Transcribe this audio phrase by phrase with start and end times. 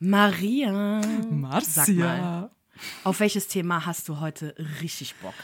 [0.00, 1.00] Maria.
[1.30, 2.50] Marcia.
[3.02, 5.34] Auf welches Thema hast du heute richtig Bock?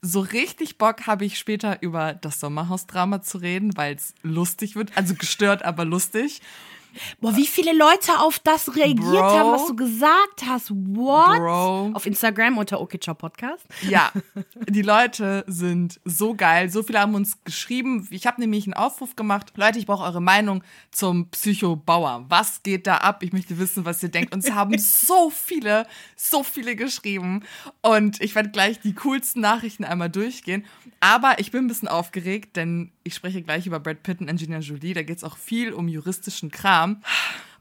[0.00, 4.96] So richtig Bock habe ich später über das Sommerhausdrama zu reden, weil es lustig wird.
[4.96, 6.40] Also gestört, aber lustig.
[7.20, 9.22] Boah, wie viele Leute auf das reagiert Bro.
[9.22, 10.70] haben, was du gesagt hast.
[10.70, 11.38] What?
[11.38, 11.90] Bro.
[11.94, 13.66] Auf Instagram unter OKCiao Podcast.
[13.88, 14.12] Ja,
[14.68, 16.70] die Leute sind so geil.
[16.70, 18.06] So viele haben uns geschrieben.
[18.10, 19.52] Ich habe nämlich einen Aufruf gemacht.
[19.56, 22.24] Leute, ich brauche eure Meinung zum Psycho Bauer.
[22.28, 23.22] Was geht da ab?
[23.22, 24.34] Ich möchte wissen, was ihr denkt.
[24.34, 27.44] Und es haben so viele, so viele geschrieben.
[27.80, 30.64] Und ich werde gleich die coolsten Nachrichten einmal durchgehen.
[31.00, 34.58] Aber ich bin ein bisschen aufgeregt, denn ich spreche gleich über Brad Pitt und Angelina
[34.58, 34.94] Jolie.
[34.94, 36.81] Da geht es auch viel um juristischen Kram.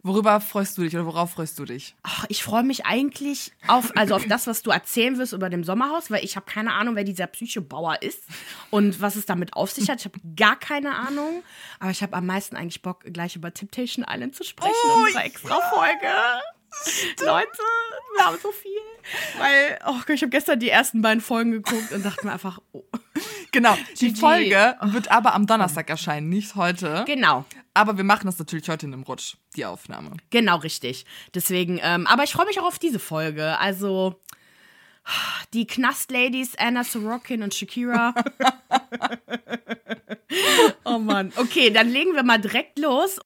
[0.04, 1.94] Worüber freust du dich oder worauf freust du dich?
[2.02, 5.64] Ach, ich freue mich eigentlich auf, also auf das, was du erzählen wirst über dem
[5.64, 8.24] Sommerhaus, weil ich habe keine Ahnung, wer dieser Psychobauer ist
[8.72, 10.00] und was es damit auf sich hat.
[10.00, 11.44] Ich habe gar keine Ahnung.
[11.80, 15.06] Aber ich habe am meisten eigentlich Bock, gleich über Temptation Island zu sprechen Oh, in
[15.06, 16.08] unserer Extra-Folge.
[17.24, 17.60] Leute,
[18.16, 18.72] wir haben so viel.
[19.38, 22.60] Weil, oh Gott, ich habe gestern die ersten beiden Folgen geguckt und dachte mir einfach,
[22.72, 22.84] oh.
[23.52, 24.16] Genau, die.
[24.16, 27.04] Folge wird aber am Donnerstag erscheinen, nicht heute.
[27.06, 27.46] Genau.
[27.74, 30.18] Aber wir machen das natürlich heute in einem Rutsch, die Aufnahme.
[30.30, 31.06] Genau, richtig.
[31.34, 33.58] Deswegen, ähm, aber ich freue mich auch auf diese Folge.
[33.60, 34.20] Also,
[35.54, 38.14] die Knast-Ladies Anna Sorokin und Shakira.
[40.86, 41.32] oh Mann.
[41.38, 43.20] Okay, dann legen wir mal direkt los.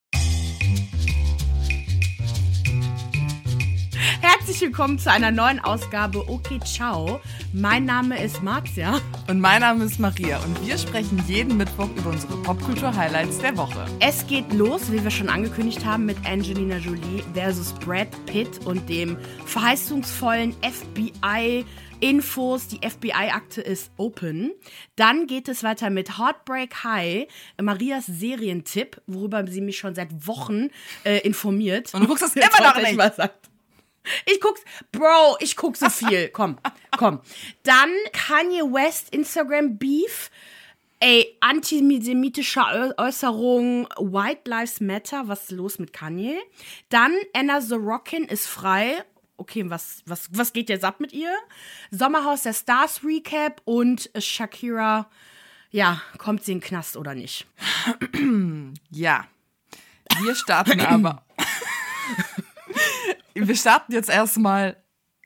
[4.27, 7.21] Herzlich willkommen zu einer neuen Ausgabe Okay Ciao.
[7.53, 8.99] Mein Name ist Marzia.
[9.29, 13.85] Und mein Name ist Maria und wir sprechen jeden Mittwoch über unsere Popkultur-Highlights der Woche.
[13.99, 18.89] Es geht los, wie wir schon angekündigt haben, mit Angelina Jolie versus Brad Pitt und
[18.89, 21.63] dem verheißungsvollen FBI.
[21.99, 24.53] Infos, die FBI-Akte ist open.
[24.95, 27.27] Dann geht es weiter mit Heartbreak High,
[27.61, 30.69] Marias Serientipp, worüber sie mich schon seit Wochen
[31.03, 31.93] äh, informiert.
[31.93, 32.97] Und du guckst das immer noch nicht.
[32.97, 33.31] mal sagen.
[34.25, 34.61] Ich guck's,
[34.91, 36.29] Bro, ich guck so viel.
[36.33, 36.57] Komm,
[36.97, 37.19] komm.
[37.63, 40.29] Dann Kanye West Instagram Beef.
[40.99, 46.37] Ey, antisemitische Äu- Äußerung, White Lives Matter, was ist los mit Kanye?
[46.89, 49.03] Dann Anna Sorokin ist frei.
[49.37, 51.33] Okay, was, was, was geht jetzt ab mit ihr?
[51.91, 55.09] Sommerhaus der Stars Recap und Shakira,
[55.71, 57.45] ja, kommt sie in den Knast oder nicht?
[58.91, 59.25] Ja,
[60.23, 61.23] wir starten aber.
[63.35, 64.77] wir starten jetzt erstmal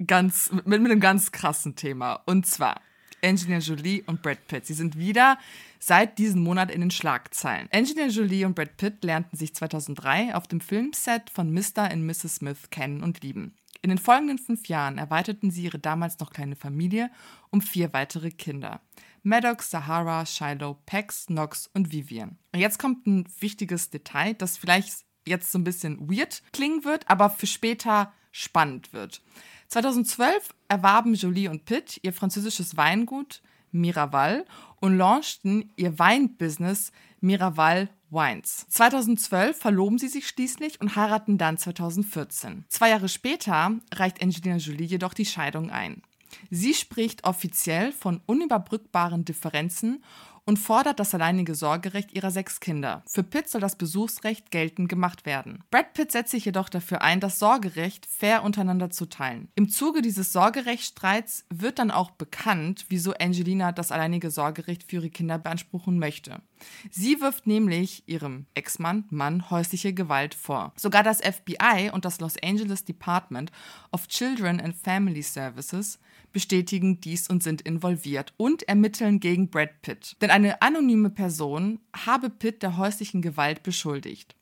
[0.06, 2.22] ganz mit, mit einem ganz krassen Thema.
[2.26, 2.82] Und zwar
[3.22, 4.66] Angelina Jolie und Brad Pitt.
[4.66, 5.38] Sie sind wieder
[5.80, 7.70] seit diesem Monat in den Schlagzeilen.
[7.72, 11.92] Angelina Jolie und Brad Pitt lernten sich 2003 auf dem Filmset von Mr.
[11.92, 12.36] und Mrs.
[12.36, 13.56] Smith kennen und lieben.
[13.82, 17.12] In den folgenden fünf Jahren erweiterten sie ihre damals noch kleine Familie
[17.50, 18.82] um vier weitere Kinder.
[19.24, 22.38] Maddox, Sahara, Shiloh, Pax, Knox und Vivian.
[22.54, 27.10] Und jetzt kommt ein wichtiges Detail, das vielleicht jetzt so ein bisschen weird klingen wird,
[27.10, 29.22] aber für später spannend wird.
[29.70, 33.42] 2012 erwarben Jolie und Pitt ihr französisches Weingut
[33.72, 34.46] Miraval
[34.80, 36.92] und launchten ihr Weinbusiness
[37.22, 38.66] Miraval Wines.
[38.70, 42.66] 2012 verloben sie sich schließlich und heiraten dann 2014.
[42.68, 46.02] Zwei Jahre später reicht Angelina Jolie jedoch die Scheidung ein.
[46.50, 50.04] Sie spricht offiziell von unüberbrückbaren Differenzen
[50.50, 53.04] und fordert das alleinige Sorgerecht ihrer sechs Kinder.
[53.06, 55.64] Für Pitt soll das Besuchsrecht geltend gemacht werden.
[55.70, 59.50] Brad Pitt setzt sich jedoch dafür ein, das Sorgerecht fair untereinander zu teilen.
[59.54, 65.12] Im Zuge dieses Sorgerechtsstreits wird dann auch bekannt, wieso Angelina das alleinige Sorgerecht für ihre
[65.12, 66.42] Kinder beanspruchen möchte.
[66.90, 70.74] Sie wirft nämlich ihrem Ex-Mann Mann häusliche Gewalt vor.
[70.76, 73.52] Sogar das FBI und das Los Angeles Department
[73.92, 76.00] of Children and Family Services
[76.32, 80.16] bestätigen dies und sind involviert und ermitteln gegen Brad Pitt.
[80.22, 84.36] Denn eine anonyme Person habe Pitt der häuslichen Gewalt beschuldigt.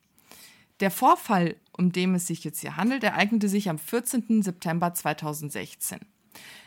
[0.80, 4.42] Der Vorfall, um den es sich jetzt hier handelt, ereignete sich am 14.
[4.42, 5.98] September 2016.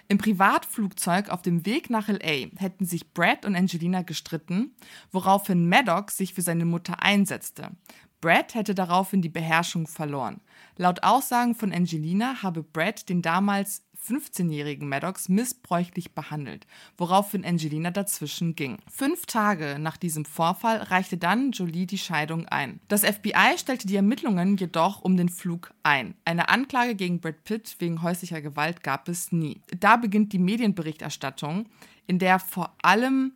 [0.09, 4.75] Im Privatflugzeug auf dem Weg nach LA hätten sich Brad und Angelina gestritten,
[5.11, 7.71] woraufhin Maddox sich für seine Mutter einsetzte.
[8.19, 10.41] Brad hätte daraufhin die Beherrschung verloren.
[10.75, 16.65] Laut Aussagen von Angelina habe Brad den damals 15-jährigen Maddox missbräuchlich behandelt,
[16.97, 18.77] woraufhin Angelina dazwischen ging.
[18.91, 22.79] Fünf Tage nach diesem Vorfall reichte dann Jolie die Scheidung ein.
[22.87, 26.15] Das FBI stellte die Ermittlungen jedoch um den Flug ein.
[26.25, 29.61] Eine Anklage gegen Brad Pitt wegen häuslicher Gewalt gab es nie.
[29.79, 31.67] Da beginnt die Medienberichterstattung,
[32.07, 33.33] in der vor allem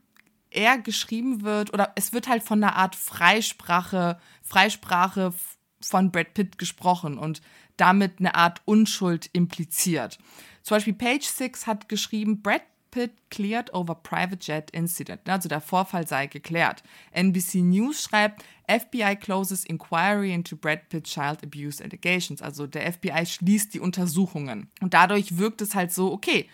[0.50, 5.34] eher geschrieben wird oder es wird halt von einer Art Freisprache, Freisprache
[5.82, 7.42] von Brad Pitt gesprochen und
[7.78, 10.18] damit eine Art Unschuld impliziert.
[10.64, 12.64] Zum Beispiel Page Six hat geschrieben, Brad
[12.96, 15.28] Pitt cleared over private jet incident.
[15.28, 16.82] Also der Vorfall sei geklärt.
[17.12, 22.42] NBC News schreibt, FBI closes inquiry into Brad Pitt child abuse allegations.
[22.42, 24.70] Also der FBI schließt die Untersuchungen.
[24.82, 26.50] Und dadurch wirkt es halt so, okay,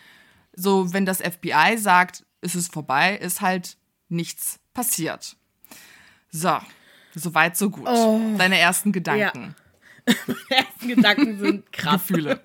[0.53, 3.77] so wenn das FBI sagt, es ist vorbei, ist halt
[4.09, 5.37] nichts passiert.
[6.31, 6.57] So,
[7.13, 7.87] soweit, so gut.
[7.87, 8.19] Oh.
[8.37, 9.55] Deine ersten Gedanken.
[10.27, 12.07] Die ersten Gedanken sind krass.
[12.07, 12.39] Gefühle.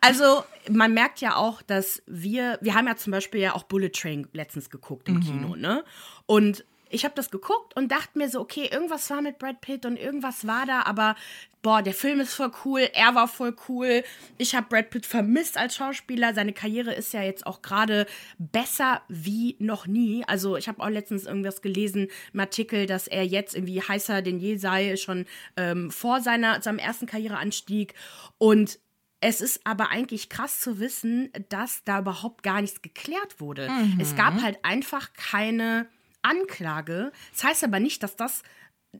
[0.00, 3.90] Also, man merkt ja auch, dass wir, wir haben ja zum Beispiel ja auch Bullet
[3.90, 5.84] Train letztens geguckt im Kino, ne?
[6.26, 9.84] Und ich habe das geguckt und dachte mir so, okay, irgendwas war mit Brad Pitt
[9.84, 11.16] und irgendwas war da, aber
[11.60, 14.04] boah, der Film ist voll cool, er war voll cool.
[14.38, 16.34] Ich habe Brad Pitt vermisst als Schauspieler.
[16.34, 18.06] Seine Karriere ist ja jetzt auch gerade
[18.38, 20.24] besser wie noch nie.
[20.26, 24.38] Also ich habe auch letztens irgendwas gelesen im Artikel, dass er jetzt irgendwie heißer denn
[24.38, 25.26] je sei, schon
[25.56, 27.94] ähm, vor seiner, seinem ersten Karriereanstieg.
[28.38, 28.78] Und
[29.20, 33.70] es ist aber eigentlich krass zu wissen, dass da überhaupt gar nichts geklärt wurde.
[33.98, 35.88] Es gab halt einfach keine
[36.24, 37.12] Anklage.
[37.32, 38.42] Das heißt aber nicht, dass das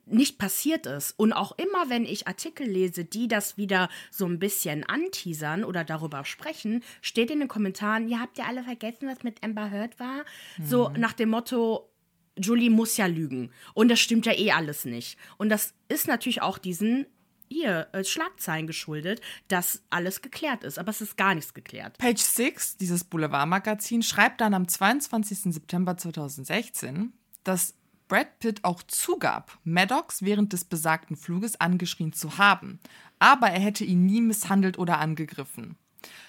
[0.06, 1.12] nicht passiert ist.
[1.12, 5.85] Und auch immer, wenn ich Artikel lese, die das wieder so ein bisschen anteasern oder
[5.85, 9.99] darüber sprechen, steht in den Kommentaren, ja, habt ihr alle vergessen, was mit Amber Heard
[10.00, 10.25] war?
[10.62, 11.91] So nach dem Motto,
[12.37, 13.53] Julie muss ja lügen.
[13.75, 15.19] Und das stimmt ja eh alles nicht.
[15.37, 17.06] Und das ist natürlich auch diesen
[17.49, 20.79] hier äh, Schlagzeilen geschuldet, dass alles geklärt ist.
[20.79, 21.99] Aber es ist gar nichts geklärt.
[21.99, 25.55] Page 6, dieses Boulevardmagazin, schreibt dann am 22.
[25.55, 27.12] September 2016,
[27.44, 27.75] dass
[28.08, 32.79] Brad Pitt auch zugab, Maddox während des besagten Fluges angeschrien zu haben,
[33.19, 35.76] aber er hätte ihn nie misshandelt oder angegriffen.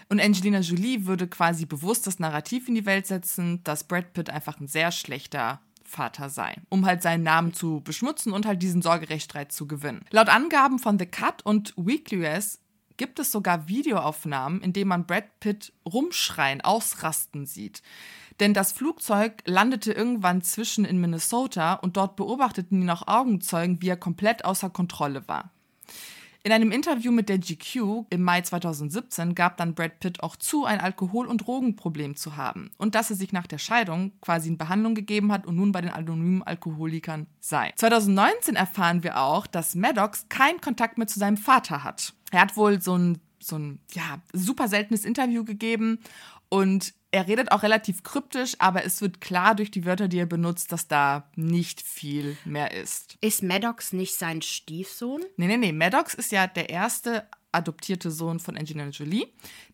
[0.08, 4.30] Und Angelina Jolie würde quasi bewusst das Narrativ in die Welt setzen, dass Brad Pitt
[4.30, 8.82] einfach ein sehr schlechter Vater sei, um halt seinen Namen zu beschmutzen und halt diesen
[8.82, 10.06] Sorgerechtsstreit zu gewinnen.
[10.12, 12.60] Laut Angaben von The Cut und Weekly US
[12.98, 17.82] gibt es sogar Videoaufnahmen, in denen man Brad Pitt rumschreien, ausrasten sieht.
[18.40, 23.90] Denn das Flugzeug landete irgendwann zwischen in Minnesota und dort beobachteten ihn auch Augenzeugen, wie
[23.90, 25.52] er komplett außer Kontrolle war.
[26.46, 30.64] In einem Interview mit der GQ im Mai 2017 gab dann Brad Pitt auch zu,
[30.64, 34.60] ein Alkohol- und Drogenproblem zu haben und dass er sich nach der Scheidung quasi in
[34.60, 37.74] Behandlung gegeben hat und nun bei den anonymen Alkoholikern sei.
[37.76, 42.14] 2019 erfahren wir auch, dass Maddox keinen Kontakt mehr zu seinem Vater hat.
[42.30, 45.98] Er hat wohl so ein, so ein ja, super seltenes Interview gegeben
[46.50, 50.26] und er redet auch relativ kryptisch, aber es wird klar durch die Wörter, die er
[50.26, 53.18] benutzt, dass da nicht viel mehr ist.
[53.22, 55.24] Ist Maddox nicht sein Stiefsohn?
[55.38, 55.72] Nee, nee, nee.
[55.72, 59.28] Maddox ist ja der erste adoptierte Sohn von Angelina Jolie,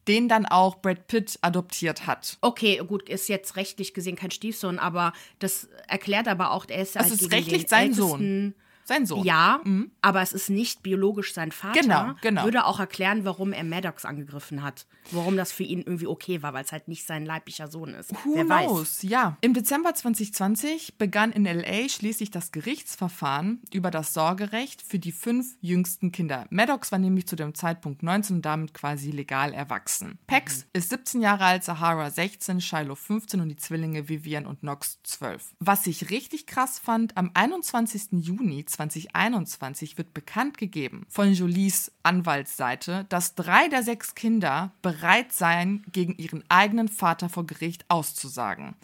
[0.08, 2.38] den dann auch Brad Pitt adoptiert hat.
[2.42, 6.96] Okay, gut, ist jetzt rechtlich gesehen kein Stiefsohn, aber das erklärt aber auch, er ist
[6.96, 8.54] Das halt ist rechtlich sein Sohn.
[8.92, 9.24] Sein Sohn.
[9.24, 9.62] Ja,
[10.02, 11.80] aber es ist nicht biologisch sein Vater.
[11.80, 12.44] Genau, genau.
[12.44, 14.86] Würde auch erklären, warum er Maddox angegriffen hat.
[15.12, 18.14] Warum das für ihn irgendwie okay war, weil es halt nicht sein leiblicher Sohn ist.
[18.26, 18.68] Who Wer weiß.
[18.68, 19.02] knows?
[19.02, 19.38] Ja.
[19.42, 25.56] Im Dezember 2020 begann in LA schließlich das Gerichtsverfahren über das Sorgerecht für die fünf
[25.62, 26.46] jüngsten Kinder.
[26.50, 30.20] Maddox war nämlich zu dem Zeitpunkt 19 und damit quasi legal erwachsen.
[30.28, 35.00] Pax ist 17 Jahre alt, Sahara 16, Shiloh 15 und die Zwillinge Vivian und Knox
[35.04, 35.56] 12.
[35.60, 38.20] Was ich richtig krass fand, am 21.
[38.20, 45.84] Juni 2021 wird bekannt gegeben von Jolies Anwaltsseite, dass drei der sechs Kinder bereit seien,
[45.92, 48.76] gegen ihren eigenen Vater vor Gericht auszusagen.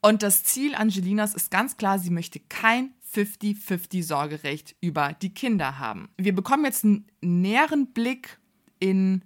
[0.00, 5.78] Und das Ziel Angelinas ist ganz klar, sie möchte kein 50-50 Sorgerecht über die Kinder
[5.78, 6.08] haben.
[6.18, 8.38] Wir bekommen jetzt einen näheren Blick
[8.80, 9.22] in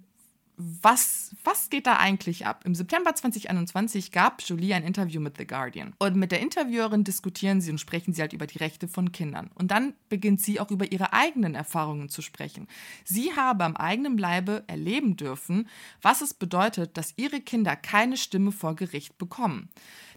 [0.61, 2.63] was, was geht da eigentlich ab?
[2.65, 5.93] Im September 2021 gab Jolie ein Interview mit The Guardian.
[5.99, 9.51] Und mit der Interviewerin diskutieren sie und sprechen sie halt über die Rechte von Kindern.
[9.55, 12.67] Und dann beginnt sie auch über ihre eigenen Erfahrungen zu sprechen.
[13.05, 15.69] Sie habe am eigenen Leibe erleben dürfen,
[16.01, 19.69] was es bedeutet, dass ihre Kinder keine Stimme vor Gericht bekommen.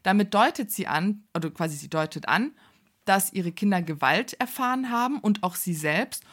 [0.02, 2.50] Damit deutet sie an, oder quasi sie deutet an,
[3.04, 6.24] dass ihre Kinder Gewalt erfahren haben und auch sie selbst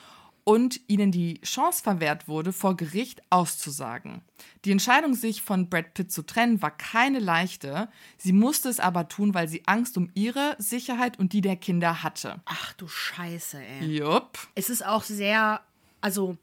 [0.50, 4.24] und ihnen die Chance verwehrt wurde, vor Gericht auszusagen.
[4.65, 7.88] Die Entscheidung, sich von Brad Pitt zu trennen, war keine leichte.
[8.18, 12.01] Sie musste es aber tun, weil sie Angst um ihre Sicherheit und die der Kinder
[12.01, 12.41] hatte.
[12.46, 13.98] Ach du Scheiße, ey.
[13.98, 14.39] Jupp.
[14.56, 15.62] Es ist auch sehr,
[16.01, 16.36] also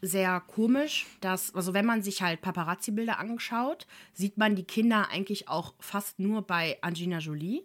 [0.00, 5.48] sehr komisch, dass, also wenn man sich halt Paparazzi-Bilder anschaut, sieht man die Kinder eigentlich
[5.48, 7.62] auch fast nur bei Angelina Jolie.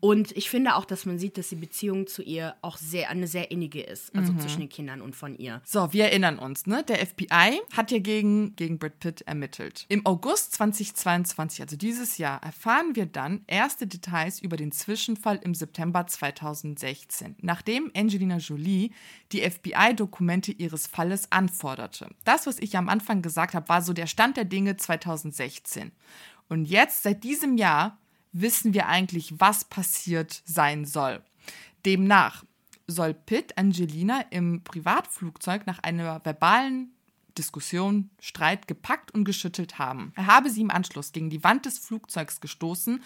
[0.00, 3.26] Und ich finde auch, dass man sieht, dass die Beziehung zu ihr auch sehr, eine
[3.28, 5.60] sehr innige ist, also zwischen den Kindern und von ihr.
[5.64, 6.82] So, wir erinnern uns, ne?
[6.82, 9.86] Der FBI hat ja gegen, gegen Brad Pitt ermittelt.
[9.88, 15.54] Im August 2022, also dieses Jahr, erfahren wir dann erste Details über den Zwischenfall im
[15.54, 18.90] September 2016, nachdem Angelina Jolie
[19.32, 22.08] die FBI-Dokumente ihres Falles anforderte.
[22.24, 25.92] Das, was ich am Anfang gesagt habe, war so der Stand der Dinge 2016.
[26.48, 27.98] Und jetzt, seit diesem Jahr,
[28.34, 31.22] wissen wir eigentlich, was passiert sein soll.
[31.86, 32.44] Demnach
[32.86, 36.90] soll Pitt Angelina im Privatflugzeug nach einer verbalen
[37.38, 40.12] Diskussion, Streit gepackt und geschüttelt haben.
[40.14, 43.02] Er habe sie im Anschluss gegen die Wand des Flugzeugs gestoßen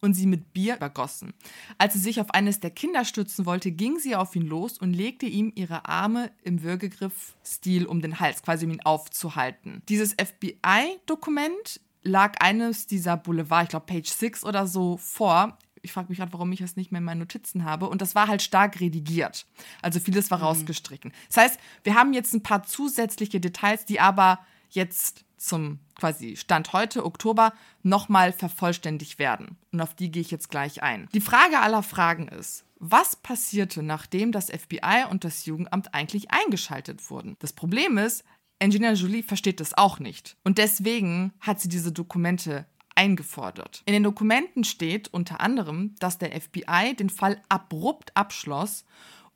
[0.00, 1.32] und sie mit Bier übergossen.
[1.78, 4.92] Als sie sich auf eines der Kinder stützen wollte, ging sie auf ihn los und
[4.92, 9.82] legte ihm ihre Arme im Würgegriff-Stil um den Hals, quasi um ihn aufzuhalten.
[9.88, 15.58] Dieses FBI-Dokument lag eines dieser Boulevard, ich glaube Page 6 oder so, vor.
[15.82, 17.88] Ich frage mich gerade, warum ich es nicht mehr in meinen Notizen habe.
[17.88, 19.46] Und das war halt stark redigiert.
[19.82, 20.44] Also vieles war mhm.
[20.44, 21.12] rausgestrichen.
[21.28, 24.38] Das heißt, wir haben jetzt ein paar zusätzliche Details, die aber
[24.70, 29.56] jetzt zum quasi Stand heute, Oktober, nochmal vervollständigt werden.
[29.72, 31.08] Und auf die gehe ich jetzt gleich ein.
[31.14, 37.10] Die Frage aller Fragen ist, was passierte, nachdem das FBI und das Jugendamt eigentlich eingeschaltet
[37.10, 37.36] wurden?
[37.38, 38.24] Das Problem ist,
[38.62, 40.36] Angelina Jolie versteht das auch nicht.
[40.44, 42.64] Und deswegen hat sie diese Dokumente
[42.94, 43.82] eingefordert.
[43.86, 48.84] In den Dokumenten steht unter anderem, dass der FBI den Fall abrupt abschloss,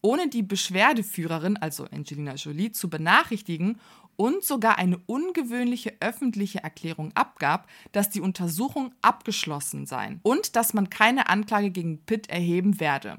[0.01, 3.81] ohne die Beschwerdeführerin, also Angelina Jolie, zu benachrichtigen
[4.17, 10.91] und sogar eine ungewöhnliche öffentliche Erklärung abgab, dass die Untersuchung abgeschlossen sei und dass man
[10.91, 13.19] keine Anklage gegen Pitt erheben werde.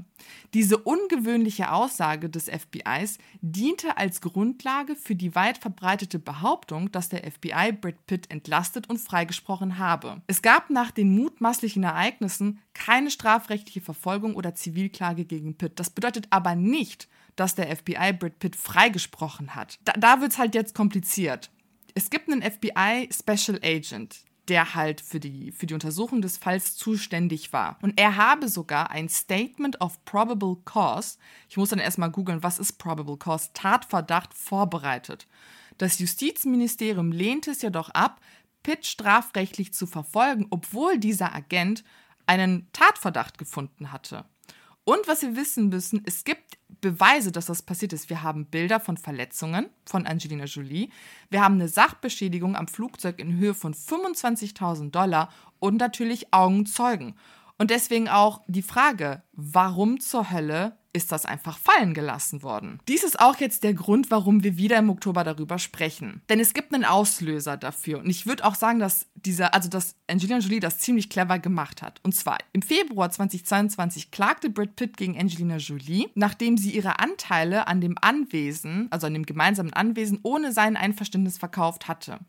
[0.54, 7.30] Diese ungewöhnliche Aussage des FBIs diente als Grundlage für die weit verbreitete Behauptung, dass der
[7.30, 10.22] FBI Brad Pitt entlastet und freigesprochen habe.
[10.28, 15.80] Es gab nach den mutmaßlichen Ereignissen keine strafrechtliche Verfolgung oder Zivilklage gegen Pitt.
[15.80, 19.80] Das bedeutet aber nicht, dass der FBI Brad Pitt freigesprochen hat.
[19.86, 21.50] Da, da wird es halt jetzt kompliziert.
[21.96, 26.76] Es gibt einen FBI Special Agent, der halt für die, für die Untersuchung des Falls
[26.76, 27.78] zuständig war.
[27.82, 31.18] Und er habe sogar ein Statement of Probable Cause,
[31.50, 35.28] ich muss dann erstmal googeln, was ist Probable Cause, Tatverdacht vorbereitet.
[35.78, 38.20] Das Justizministerium lehnte es jedoch ab,
[38.64, 41.84] Pitt strafrechtlich zu verfolgen, obwohl dieser Agent
[42.26, 44.26] einen Tatverdacht gefunden hatte.
[44.88, 48.10] Und was wir wissen müssen, es gibt Beweise, dass das passiert ist.
[48.10, 50.92] Wir haben Bilder von Verletzungen von Angelina Jolie.
[51.30, 55.28] Wir haben eine Sachbeschädigung am Flugzeug in Höhe von 25.000 Dollar
[55.60, 57.16] und natürlich Augenzeugen.
[57.58, 62.80] Und deswegen auch die Frage, warum zur Hölle ist das einfach fallen gelassen worden.
[62.88, 66.22] Dies ist auch jetzt der Grund, warum wir wieder im Oktober darüber sprechen.
[66.30, 68.00] Denn es gibt einen Auslöser dafür.
[68.00, 71.82] Und ich würde auch sagen, dass dieser, also dass Angelina Jolie das ziemlich clever gemacht
[71.82, 72.00] hat.
[72.04, 77.68] Und zwar im Februar 2022 klagte Brad Pitt gegen Angelina Jolie, nachdem sie ihre Anteile
[77.68, 82.20] an dem Anwesen, also an dem gemeinsamen Anwesen, ohne sein Einverständnis verkauft hatte.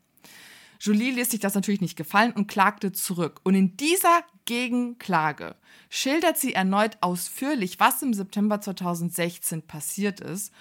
[0.79, 3.41] Jolie ließ sich das natürlich nicht gefallen und klagte zurück.
[3.43, 5.55] Und in dieser Gegenklage
[5.89, 10.53] schildert sie erneut ausführlich, was im September 2016 passiert ist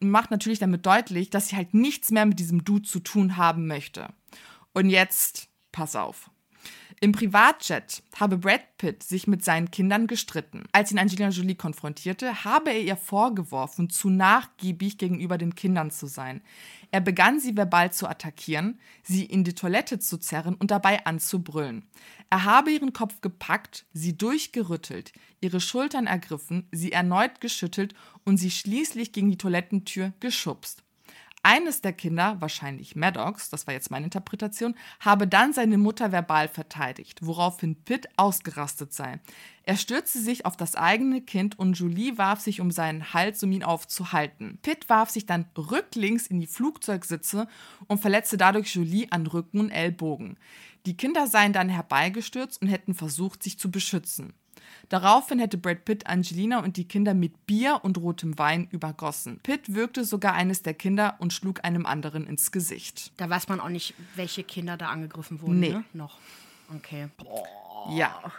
[0.00, 3.36] und macht natürlich damit deutlich, dass sie halt nichts mehr mit diesem Dude zu tun
[3.36, 4.08] haben möchte.
[4.72, 6.30] Und jetzt, pass auf.
[7.04, 10.64] Im Privatjet habe Brad Pitt sich mit seinen Kindern gestritten.
[10.72, 16.06] Als ihn Angelina Jolie konfrontierte, habe er ihr vorgeworfen, zu nachgiebig gegenüber den Kindern zu
[16.06, 16.40] sein.
[16.92, 21.84] Er begann sie verbal zu attackieren, sie in die Toilette zu zerren und dabei anzubrüllen.
[22.30, 27.92] Er habe ihren Kopf gepackt, sie durchgerüttelt, ihre Schultern ergriffen, sie erneut geschüttelt
[28.24, 30.83] und sie schließlich gegen die Toilettentür geschubst.
[31.46, 36.48] Eines der Kinder, wahrscheinlich Maddox, das war jetzt meine Interpretation, habe dann seine Mutter verbal
[36.48, 39.20] verteidigt, woraufhin Pitt ausgerastet sei.
[39.62, 43.52] Er stürzte sich auf das eigene Kind und Julie warf sich um seinen Hals, um
[43.52, 44.58] ihn aufzuhalten.
[44.62, 47.46] Pitt warf sich dann rücklings in die Flugzeugsitze
[47.88, 50.38] und verletzte dadurch Julie an Rücken und Ellbogen.
[50.86, 54.32] Die Kinder seien dann herbeigestürzt und hätten versucht, sich zu beschützen.
[54.88, 59.40] Daraufhin hätte Brad Pitt Angelina und die Kinder mit Bier und rotem Wein übergossen.
[59.42, 63.12] Pitt würgte sogar eines der Kinder und schlug einem anderen ins Gesicht.
[63.16, 65.60] Da weiß man auch nicht, welche Kinder da angegriffen wurden.
[65.60, 65.70] Nee.
[65.70, 65.84] Ne?
[65.92, 66.18] Noch.
[66.76, 67.08] Okay.
[67.16, 67.92] Boah.
[67.94, 68.32] Ja.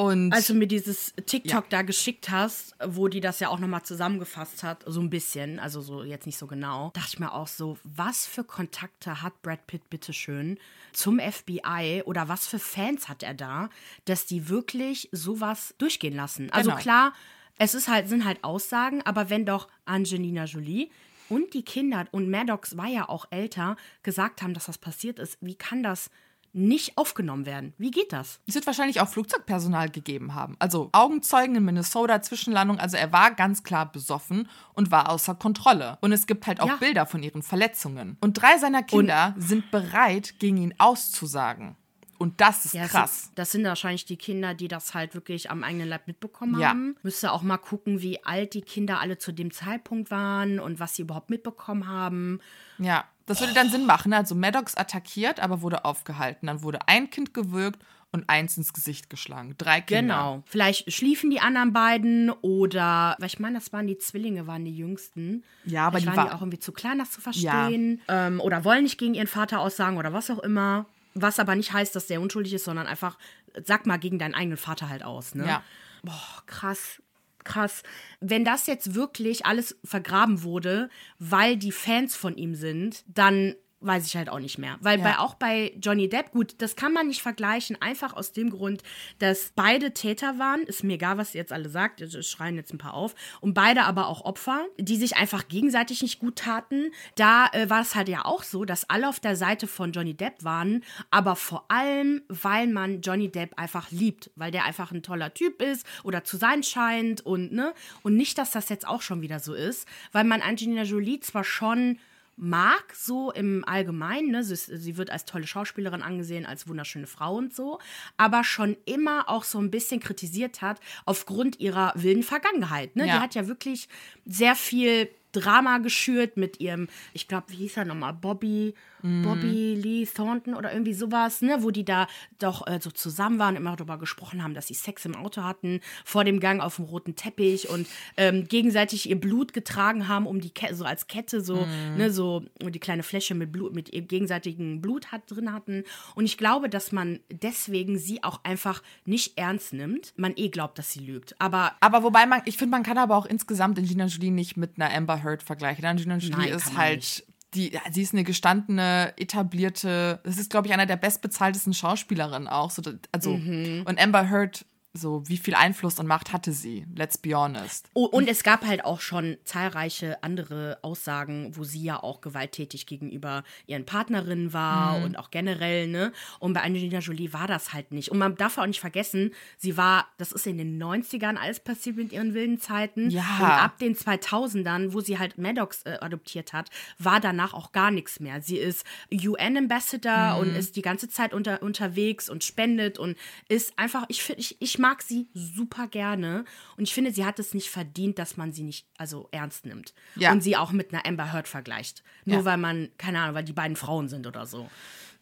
[0.00, 1.68] Und Als du mir dieses TikTok ja.
[1.68, 5.82] da geschickt hast, wo die das ja auch nochmal zusammengefasst hat, so ein bisschen, also
[5.82, 9.66] so jetzt nicht so genau, dachte ich mir auch so, was für Kontakte hat Brad
[9.66, 10.58] Pitt bitteschön
[10.92, 13.68] zum FBI oder was für Fans hat er da,
[14.06, 16.50] dass die wirklich sowas durchgehen lassen?
[16.50, 16.80] Also genau.
[16.80, 17.12] klar,
[17.58, 20.88] es ist halt, sind halt Aussagen, aber wenn doch Angelina Jolie
[21.28, 25.36] und die Kinder und Maddox war ja auch älter, gesagt haben, dass das passiert ist,
[25.42, 26.08] wie kann das
[26.52, 27.74] nicht aufgenommen werden.
[27.78, 28.40] Wie geht das?
[28.46, 30.56] Es wird wahrscheinlich auch Flugzeugpersonal gegeben haben.
[30.58, 32.78] Also Augenzeugen in Minnesota, Zwischenlandung.
[32.78, 35.98] Also er war ganz klar besoffen und war außer Kontrolle.
[36.00, 36.76] Und es gibt halt auch ja.
[36.76, 38.16] Bilder von ihren Verletzungen.
[38.20, 41.76] Und drei seiner Kinder und sind bereit, gegen ihn auszusagen.
[42.20, 43.30] Und das ist ja, krass.
[43.34, 46.68] Das sind, wahrscheinlich die Kinder, die das halt wirklich am eigenen Leib mitbekommen ja.
[46.68, 46.96] haben.
[47.02, 50.96] Müsste auch mal gucken, wie alt die Kinder alle zu dem Zeitpunkt waren und was
[50.96, 52.40] sie überhaupt mitbekommen haben.
[52.76, 54.12] Ja, Das würde dann Sinn machen.
[54.12, 56.46] Also Maddox attackiert, aber wurde aufgehalten.
[56.48, 57.80] Dann wurde ein Kind gewürgt
[58.12, 59.54] und eins ins Gesicht geschlagen.
[59.56, 60.14] Drei Kinder.
[60.14, 60.42] Genau.
[60.46, 64.76] Vielleicht schliefen die anderen beiden oder, weil ich meine, das waren die Zwillinge, waren die
[64.76, 65.44] jüngsten.
[65.64, 68.00] Ja, aber die waren war- die auch irgendwie zu klein, das zu verstehen.
[68.08, 70.86] Ähm, oder wollen nicht gegen ihren Vater aussagen oder was auch immer.
[71.14, 73.16] Was aber nicht heißt, dass der unschuldig ist, sondern einfach,
[73.64, 75.34] sag mal gegen deinen eigenen Vater halt aus.
[75.36, 75.46] Ne?
[75.46, 75.62] Ja.
[76.02, 77.00] Boah, krass.
[77.44, 77.82] Krass.
[78.20, 84.06] Wenn das jetzt wirklich alles vergraben wurde, weil die Fans von ihm sind, dann weiß
[84.06, 84.76] ich halt auch nicht mehr.
[84.80, 85.04] Weil Ja.
[85.04, 88.82] bei, auch bei Johnny Depp, gut, das kann man nicht vergleichen, einfach aus dem Grund,
[89.18, 90.62] dass beide Täter waren.
[90.62, 93.14] Ist mir egal, was ihr jetzt alle sagt, es schreien jetzt ein paar auf.
[93.40, 96.90] Und beide aber auch Opfer, die sich einfach gegenseitig nicht gut taten.
[97.14, 100.14] Da äh, war es halt ja auch so, dass alle auf der Seite von Johnny
[100.14, 105.02] Depp waren, aber vor allem, weil man Johnny Depp einfach liebt, weil der einfach ein
[105.02, 107.72] toller Typ ist oder zu sein scheint und ne
[108.02, 111.44] und nicht, dass das jetzt auch schon wieder so ist, weil man Angelina Jolie zwar
[111.44, 111.98] schon
[112.40, 114.30] mag, so im Allgemeinen.
[114.30, 114.42] Ne?
[114.42, 117.78] Sie, sie wird als tolle Schauspielerin angesehen, als wunderschöne Frau und so,
[118.16, 122.96] aber schon immer auch so ein bisschen kritisiert hat aufgrund ihrer wilden Vergangenheit.
[122.96, 123.06] Ne?
[123.06, 123.16] Ja.
[123.16, 123.88] Die hat ja wirklich
[124.24, 130.04] sehr viel Drama geschürt mit ihrem, ich glaube, wie hieß er nochmal, Bobby, Bobby Lee
[130.04, 132.06] Thornton oder irgendwie sowas, ne, wo die da
[132.38, 135.80] doch äh, so zusammen waren, immer darüber gesprochen haben, dass sie Sex im Auto hatten,
[136.04, 137.86] vor dem Gang auf dem roten Teppich und
[138.18, 142.44] ähm, gegenseitig ihr Blut getragen haben, um die Kette, so als Kette, so, ne, so
[142.60, 145.84] die kleine Fläche mit Blut, mit ihrem gegenseitigen Blut hat, drin hatten.
[146.14, 150.12] Und ich glaube, dass man deswegen sie auch einfach nicht ernst nimmt.
[150.16, 151.40] Man eh glaubt, dass sie lügt.
[151.40, 154.72] Aber Aber wobei man, ich finde, man kann aber auch insgesamt Angelina Jolie nicht mit
[154.78, 155.84] einer Amber Heard vergleichen.
[155.84, 157.26] Angelina Jolie Nein, ist halt, nicht.
[157.54, 162.70] die, sie ist eine gestandene, etablierte, das ist, glaube ich, einer der bestbezahltesten Schauspielerinnen auch.
[162.70, 163.82] So, also, Mhm.
[163.86, 166.84] Und Amber Heard, so, wie viel Einfluss und Macht hatte sie?
[166.96, 167.88] Let's be honest.
[167.94, 172.86] Oh, und es gab halt auch schon zahlreiche andere Aussagen, wo sie ja auch gewalttätig
[172.86, 175.04] gegenüber ihren Partnerinnen war Mhm.
[175.04, 176.12] und auch generell, ne?
[176.40, 178.10] Und bei Angelina Jolie war das halt nicht.
[178.10, 181.96] Und man darf auch nicht vergessen, sie war, das ist in den 90ern alles passiert
[181.96, 183.10] mit ihren wilden Zeiten.
[183.10, 183.22] Ja.
[183.38, 186.68] Und ab den 2000ern, wo sie halt Maddox äh, adoptiert hat,
[186.98, 188.42] war danach auch gar nichts mehr.
[188.42, 190.40] Sie ist UN-Ambassador Mhm.
[190.40, 193.16] und ist die ganze Zeit unter, unterwegs und spendet und
[193.48, 196.44] ist einfach, ich finde, ich, ich mag sie super gerne
[196.76, 199.94] und ich finde, sie hat es nicht verdient, dass man sie nicht also ernst nimmt
[200.16, 200.32] Ja.
[200.32, 202.02] und sie auch mit einer Amber Heard vergleicht.
[202.24, 202.44] Nur Ja.
[202.44, 204.68] weil man, keine Ahnung, weil die beiden Frauen sind oder so.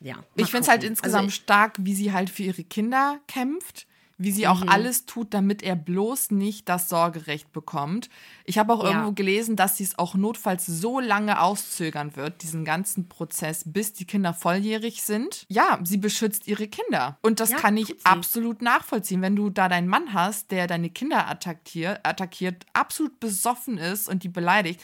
[0.00, 0.24] Ja.
[0.36, 3.86] Ich finde es halt insgesamt Also stark, wie sie halt für ihre Kinder kämpft,
[4.18, 4.48] wie sie Mhm.
[4.48, 8.10] auch alles tut, damit er bloß nicht das Sorgerecht bekommt.
[8.44, 8.90] Ich habe auch Ja.
[8.90, 13.92] irgendwo gelesen, dass sie es auch notfalls so lange auszögern wird, diesen ganzen Prozess, bis
[13.92, 15.44] die Kinder volljährig sind.
[15.48, 17.16] Ja, sie beschützt ihre Kinder.
[17.22, 19.22] Und das Ja, kann ich absolut nachvollziehen.
[19.22, 24.24] Wenn du da deinen Mann hast, der deine Kinder attackiert, attackiert absolut besoffen ist und
[24.24, 24.80] die beleidigt,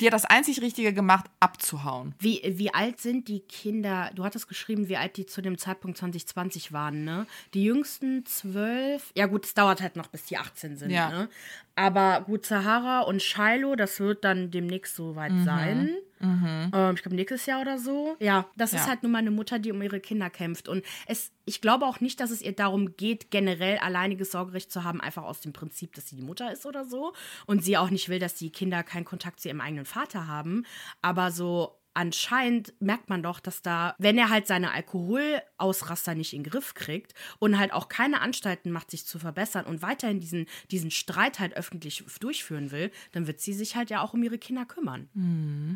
[0.00, 2.14] die hat das einzig Richtige gemacht, abzuhauen.
[2.18, 4.10] Wie, wie alt sind die Kinder?
[4.14, 7.26] Du hattest geschrieben, wie alt die zu dem Zeitpunkt 2020 waren, ne?
[7.54, 9.12] Die jüngsten zwölf.
[9.16, 11.08] Ja, gut, es dauert halt noch, bis die 18 sind, Ja.
[11.10, 11.28] ne?
[11.76, 15.44] Aber gut, Sahara und Shiloh, das wird dann demnächst soweit Mhm.
[15.44, 15.90] sein.
[16.22, 18.16] Ähm, ich glaube, nächstes Jahr oder so.
[18.20, 18.88] Ja, das ist Ja.
[18.88, 20.68] halt nun mal eine Mutter, die um ihre Kinder kämpft.
[20.68, 24.84] Und es, ich glaube auch nicht, dass es ihr darum geht, generell alleiniges Sorgerecht zu
[24.84, 27.14] haben, einfach aus dem Prinzip, dass sie die Mutter ist oder so.
[27.46, 30.64] Und sie auch nicht will, dass die Kinder keinen Kontakt zu ihrem eigenen Vater haben.
[31.02, 36.42] Aber so anscheinend merkt man doch, dass da, wenn er halt seine Alkoholausraster nicht in
[36.42, 40.46] den Griff kriegt und halt auch keine Anstalten macht, sich zu verbessern und weiterhin diesen,
[40.70, 44.38] diesen Streit halt öffentlich durchführen will, dann wird sie sich halt ja auch um ihre
[44.38, 45.08] Kinder kümmern.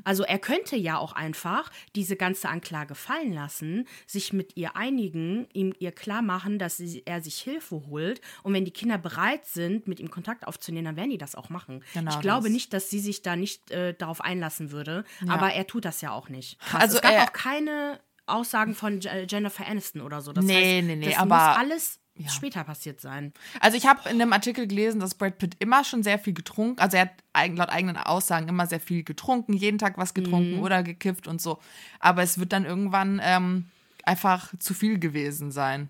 [0.05, 5.49] Also er könnte ja auch einfach diese ganze Anklage fallen lassen, sich mit ihr einigen,
[5.53, 9.47] ihm ihr klar machen, dass sie, er sich Hilfe holt und wenn die Kinder bereit
[9.47, 11.83] sind, mit ihm Kontakt aufzunehmen, dann werden die das auch machen.
[11.93, 12.53] Genau ich glaube das.
[12.53, 16.04] nicht, dass sie sich da nicht äh, darauf einlassen würde, aber er tut das ja
[16.13, 16.59] auch nicht.
[16.61, 16.83] Krass.
[16.83, 20.33] Also es gab er- auch keine Aussagen von Je- Jennifer Aniston oder so.
[20.33, 23.33] Das Nee, heißt, nee, nee, das aber- muss alles später passiert sein.
[23.61, 26.81] Also ich habe in dem Artikel gelesen, dass Brad Pitt immer schon sehr viel getrunken,
[26.81, 30.83] also er hat laut eigenen Aussagen immer sehr viel getrunken, jeden Tag was getrunken oder
[30.85, 31.59] gekifft und so.
[31.99, 33.69] Aber es wird dann irgendwann ähm,
[34.05, 35.89] einfach zu viel gewesen sein.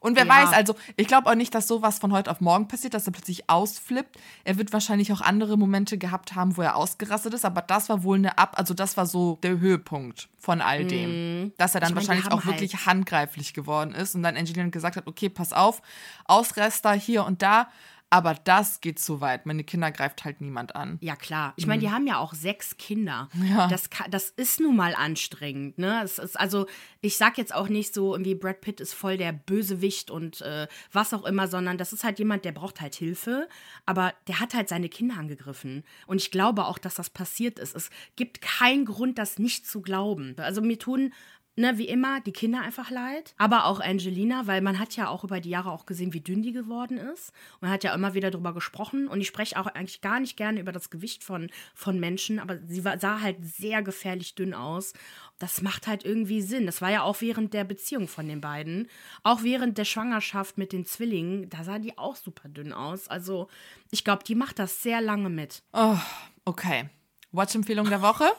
[0.00, 0.30] Und wer Ja.
[0.30, 3.12] weiß, also ich glaube auch nicht, dass sowas von heute auf morgen passiert, dass er
[3.12, 4.18] plötzlich ausflippt.
[4.44, 8.02] Er wird wahrscheinlich auch andere Momente gehabt haben, wo er ausgerastet ist, aber das war
[8.02, 11.52] wohl eine Ab, also das war so der Höhepunkt von all dem.
[11.56, 11.98] Dass er dann Mhm.
[11.98, 15.82] Ich wahrscheinlich auch wirklich handgreiflich geworden ist und dann Angelina gesagt hat, okay, pass auf,
[16.24, 17.68] Ausraster hier und da,
[18.12, 19.46] Aber das geht zu weit.
[19.46, 20.98] Meine Kinder greift halt niemand an.
[21.00, 21.54] Ja, klar.
[21.56, 23.30] Ich meine, die haben ja auch sechs Kinder.
[23.48, 23.68] Ja.
[23.68, 25.78] Das, das ist nun mal anstrengend.
[25.78, 26.02] Ne?
[26.04, 26.66] Es ist, also,
[27.00, 30.68] ich sag jetzt auch nicht so, irgendwie Brad Pitt ist voll der Bösewicht und äh,
[30.92, 33.48] was auch immer, sondern das ist halt jemand, der braucht halt Hilfe.
[33.86, 35.82] Aber der hat halt seine Kinder angegriffen.
[36.06, 37.74] Und ich glaube auch, dass das passiert ist.
[37.74, 40.34] Es gibt keinen Grund, das nicht zu glauben.
[40.36, 41.14] Also, mir tun
[41.56, 45.24] ne, wie immer, die Kinder einfach leid, aber auch Angelina, weil man hat ja auch
[45.24, 47.32] über die Jahre auch gesehen, wie dünn die geworden ist.
[47.60, 50.60] Man hat ja immer wieder darüber gesprochen und ich spreche auch eigentlich gar nicht gerne
[50.60, 54.92] über das Gewicht von, von Menschen, aber sie war, sah halt sehr gefährlich dünn aus.
[55.38, 56.66] Das macht halt irgendwie Sinn.
[56.66, 58.88] Das war ja auch während der Beziehung von den beiden.
[59.22, 63.08] Auch während der Schwangerschaft mit den Zwillingen, da sah die auch super dünn aus.
[63.08, 63.48] Also
[63.90, 65.62] ich glaube, die macht das sehr lange mit.
[65.72, 65.98] Oh,
[66.44, 66.88] okay.
[67.32, 68.30] Watch-Empfehlung der Woche.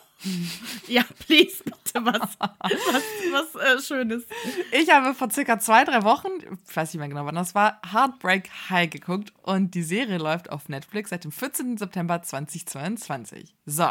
[0.87, 4.23] Ja, please, bitte was, was, was äh, Schönes.
[4.71, 6.29] Ich habe vor circa zwei, drei Wochen,
[6.67, 10.49] ich weiß nicht mehr genau wann das war, Heartbreak High geguckt und die Serie läuft
[10.49, 11.77] auf Netflix seit dem 14.
[11.77, 13.55] September 2022.
[13.65, 13.89] So.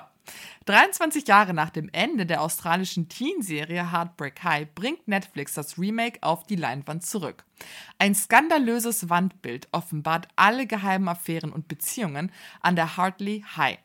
[0.67, 6.45] 23 Jahre nach dem Ende der australischen Teen-Serie Heartbreak High bringt Netflix das Remake auf
[6.45, 7.45] die Leinwand zurück.
[7.99, 13.79] Ein skandalöses Wandbild offenbart alle geheimen Affären und Beziehungen an der Hartley High.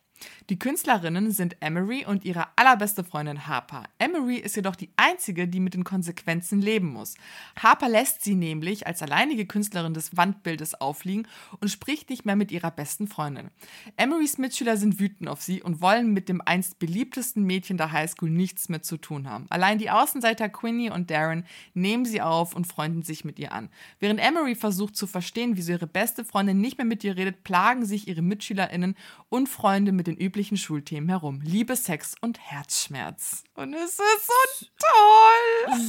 [0.49, 3.83] Die Künstlerinnen sind Emery und ihre allerbeste Freundin Harper.
[3.99, 7.15] Emery ist jedoch die einzige, die mit den Konsequenzen leben muss.
[7.61, 11.27] Harper lässt sie nämlich als alleinige Künstlerin des Wandbildes aufliegen
[11.59, 13.49] und spricht nicht mehr mit ihrer besten Freundin.
[13.97, 18.29] Emerys Mitschüler sind wütend auf sie und wollen mit dem einst beliebtesten Mädchen der Highschool
[18.29, 19.45] nichts mehr zu tun haben.
[19.49, 23.69] Allein die Außenseiter Quinny und Darren nehmen sie auf und freunden sich mit ihr an.
[23.99, 27.85] Während Emery versucht zu verstehen, wieso ihre beste Freundin nicht mehr mit ihr redet, plagen
[27.85, 28.95] sich ihre MitschülerInnen
[29.29, 31.41] und Freunde mit den üblichen Schulthemen herum.
[31.43, 33.43] Liebe, Sex und Herzschmerz.
[33.55, 35.81] Und es ist so toll.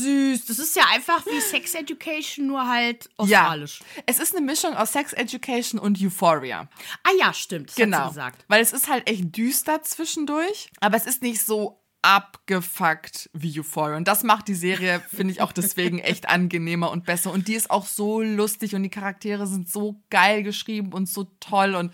[0.00, 0.46] Süß.
[0.46, 3.80] Das ist ja einfach wie Sex Education, nur halt australisch.
[3.96, 6.68] Ja, es ist eine Mischung aus Sex Education und Euphoria.
[7.02, 7.68] Ah ja, stimmt.
[7.70, 8.02] Das hat Genau.
[8.04, 8.44] sie gesagt.
[8.48, 13.96] Weil es ist halt echt düster zwischendurch, aber es ist nicht so abgefuckt wie Euphoria.
[13.96, 17.32] Und das macht die Serie, finde ich, auch deswegen echt angenehmer und besser.
[17.32, 21.24] Und die ist auch so lustig und die Charaktere sind so geil geschrieben und so
[21.40, 21.74] toll.
[21.74, 21.92] Und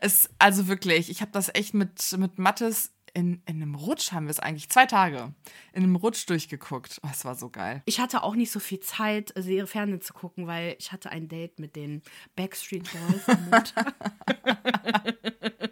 [0.00, 4.24] es, also wirklich, ich habe das echt mit, mit Mattes in, in einem Rutsch haben
[4.24, 5.34] wir es eigentlich, zwei Tage,
[5.72, 6.98] in einem Rutsch durchgeguckt.
[7.04, 7.82] Oh, es war so geil.
[7.84, 11.28] Ich hatte auch nicht so viel Zeit, Serie Fernsehen zu gucken, weil ich hatte ein
[11.28, 12.02] Date mit den
[12.36, 13.94] Backstreet Boys am Montag.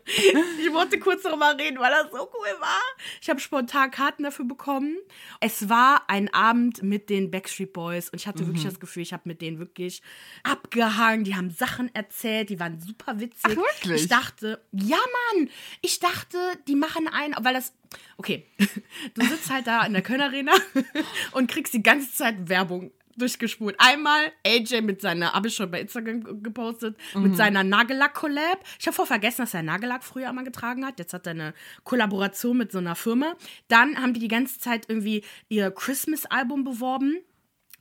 [0.60, 2.80] ich wollte kurz darüber reden, weil das so cool war.
[3.20, 4.96] Ich habe spontan Karten dafür bekommen.
[5.40, 9.12] Es war ein Abend mit den Backstreet Boys und ich hatte wirklich das Gefühl, ich
[9.12, 10.02] habe mit denen wirklich
[10.42, 11.24] abgehangen.
[11.24, 13.42] Die haben Sachen erzählt, die waren super witzig.
[13.44, 14.02] Ach, wirklich?
[14.02, 14.98] Ich dachte, ja
[15.34, 15.50] Mann,
[15.82, 17.72] ich dachte, die machen ein, weil das
[18.16, 18.46] Okay,
[19.14, 20.52] du sitzt halt da in der Köln Arena
[21.32, 23.76] und kriegst die ganze Zeit Werbung durchgespult.
[23.78, 28.64] Einmal AJ mit seiner, habe ich schon bei Instagram ge- gepostet, mit seiner Nagellack-Collab.
[28.78, 30.98] Ich habe voll vergessen, dass er Nagellack früher immer getragen hat.
[30.98, 31.54] Jetzt hat er eine
[31.84, 33.34] Kollaboration mit so einer Firma.
[33.68, 37.18] Dann haben die die ganze Zeit irgendwie ihr Christmas-Album beworben.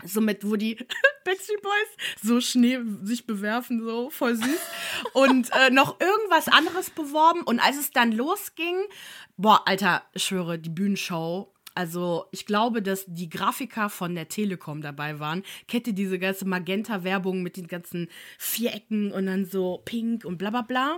[0.06, 0.75] So mit, wo die
[1.25, 4.62] Backstreet Boys so Schnee sich bewerfen, so voll süß.
[5.12, 7.41] Und äh, noch irgendwas anderes beworben.
[7.41, 8.78] Und als es dann losging,
[9.36, 11.54] boah, Alter, ich schwöre, die Bühnenshow.
[11.80, 15.44] Also, ich glaube, dass die Grafiker von der Telekom dabei waren.
[15.72, 20.63] Ihr diese ganze Magenta-Werbung mit den ganzen Vierecken und dann so pink und bla bla
[20.63, 20.98] bla?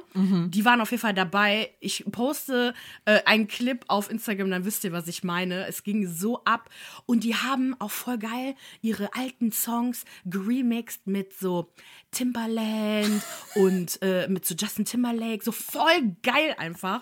[0.49, 1.69] Die waren auf jeden Fall dabei.
[1.81, 2.73] Ich poste
[3.05, 5.67] äh, einen Clip auf Instagram, dann wisst ihr, was ich meine.
[5.67, 6.71] Es ging so ab.
[7.05, 11.69] Und die haben auch voll geil ihre alten Songs geremixed mit so
[12.09, 13.21] Timbaland
[13.55, 15.43] und äh, mit so Justin Timberlake.
[15.43, 17.01] So voll geil einfach.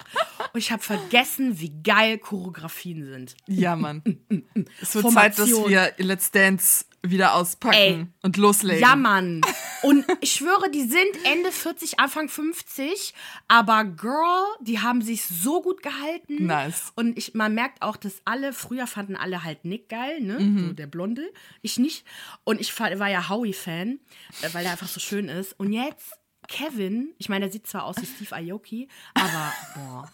[0.53, 3.35] Und ich habe vergessen, wie geil Choreografien sind.
[3.47, 4.03] Ja, Mann.
[4.81, 5.69] es wird Zeit, dass Formation.
[5.69, 8.05] wir Let's Dance wieder auspacken Ey.
[8.23, 8.81] und loslegen.
[8.81, 9.41] Ja, Mann.
[9.83, 13.13] Und ich schwöre, die sind Ende 40, Anfang 50.
[13.47, 16.45] Aber Girl, die haben sich so gut gehalten.
[16.45, 16.91] Nice.
[16.95, 20.39] Und ich, man merkt auch, dass alle, früher fanden alle halt Nick geil, ne?
[20.39, 20.67] Mhm.
[20.67, 21.31] So der Blonde.
[21.61, 22.05] Ich nicht.
[22.43, 23.99] Und ich war ja Howie-Fan,
[24.41, 25.57] äh, weil er einfach so schön ist.
[25.57, 30.11] Und jetzt Kevin, ich meine, der sieht zwar aus wie Steve Aoki, aber boah.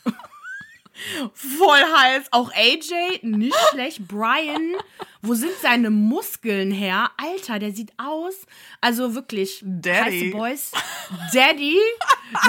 [1.33, 2.27] Voll heiß.
[2.31, 4.07] Auch AJ, nicht schlecht.
[4.07, 4.75] Brian,
[5.21, 7.11] wo sind seine Muskeln her?
[7.17, 8.45] Alter, der sieht aus.
[8.81, 9.99] Also wirklich, Daddy.
[9.99, 10.71] heiße Boys.
[11.33, 11.77] Daddy,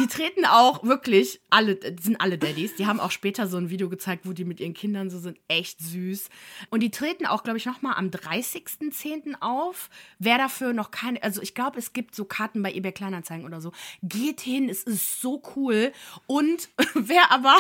[0.00, 2.76] die treten auch wirklich, alle, sind alle Daddys.
[2.76, 5.38] Die haben auch später so ein Video gezeigt, wo die mit ihren Kindern so sind.
[5.48, 6.28] Echt süß.
[6.70, 9.36] Und die treten auch, glaube ich, nochmal am 30.10.
[9.40, 9.88] auf.
[10.18, 13.60] Wer dafür noch keine, also ich glaube, es gibt so Karten bei eBay Kleinanzeigen oder
[13.60, 13.72] so.
[14.02, 15.92] Geht hin, es ist so cool.
[16.26, 17.56] Und wer aber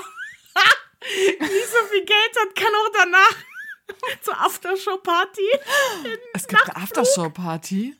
[1.40, 3.36] nicht so viel Geld hat, kann auch danach
[4.22, 5.48] zur Aftershow-Party.
[6.32, 7.94] Es gibt eine Aftershow-Party.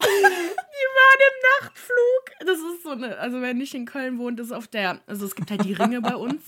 [0.00, 2.46] Die waren im Nachtflug.
[2.46, 5.34] Das ist so eine, also wer nicht in Köln wohnt, ist auf der, also es
[5.34, 6.44] gibt halt die Ringe bei uns.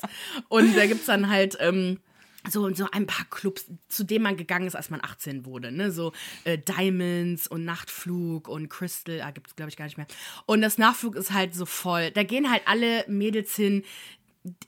[0.49, 2.01] Und da gibt es dann halt, ähm,
[2.49, 5.73] so, so ein paar Clubs, zu denen man gegangen ist, als man 18 wurde.
[5.73, 5.93] Ne?
[5.93, 6.13] So
[6.45, 10.07] äh, Diamonds und Nachtflug und Crystal, ah, gibt es, glaube ich, gar nicht mehr.
[10.47, 12.11] Und das Nachtflug ist halt so voll.
[12.13, 13.85] Da gehen halt alle Mädels hin,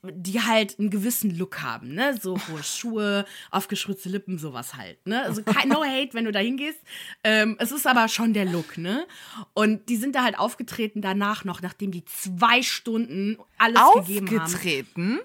[0.03, 2.19] die halt einen gewissen Look haben, ne?
[2.21, 5.23] So hohe Schuhe, aufgeschritzte Lippen, sowas halt, ne?
[5.23, 6.81] Also kein No Hate, wenn du da hingehst.
[7.25, 9.07] Ähm, es ist aber schon der Look, ne?
[9.55, 14.39] Und die sind da halt aufgetreten danach noch, nachdem die zwei Stunden alles gegeben haben.
[14.41, 15.21] Aufgetreten?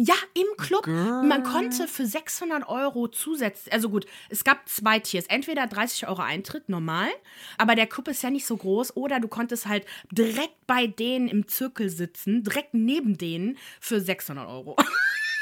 [0.00, 0.84] Ja, im Club.
[0.84, 1.24] Girl.
[1.24, 5.24] Man konnte für 600 Euro zusätzlich, also gut, es gab zwei Tiers.
[5.26, 7.08] Entweder 30 Euro Eintritt, normal,
[7.56, 8.96] aber der Club ist ja nicht so groß.
[8.96, 14.46] Oder du konntest halt direkt bei denen im Zirkel sitzen, direkt neben denen für 600
[14.46, 14.76] Euro.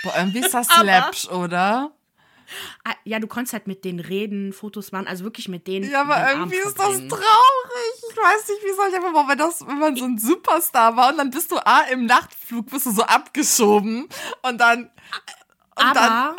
[0.03, 1.93] Boah, irgendwie ist das läppsch, oder?
[2.85, 5.91] Ah, ja, du konntest halt mit denen reden, Fotos machen, also wirklich mit denen.
[5.91, 7.93] Ja, aber irgendwie ist das traurig.
[8.11, 10.97] Ich weiß nicht, wie soll ich einfach mal, wenn, das, wenn man so ein Superstar
[10.97, 14.09] war und dann bist du A, im Nachtflug bist du so abgeschoben
[14.43, 14.91] und dann.
[15.79, 16.37] Und dann Aber,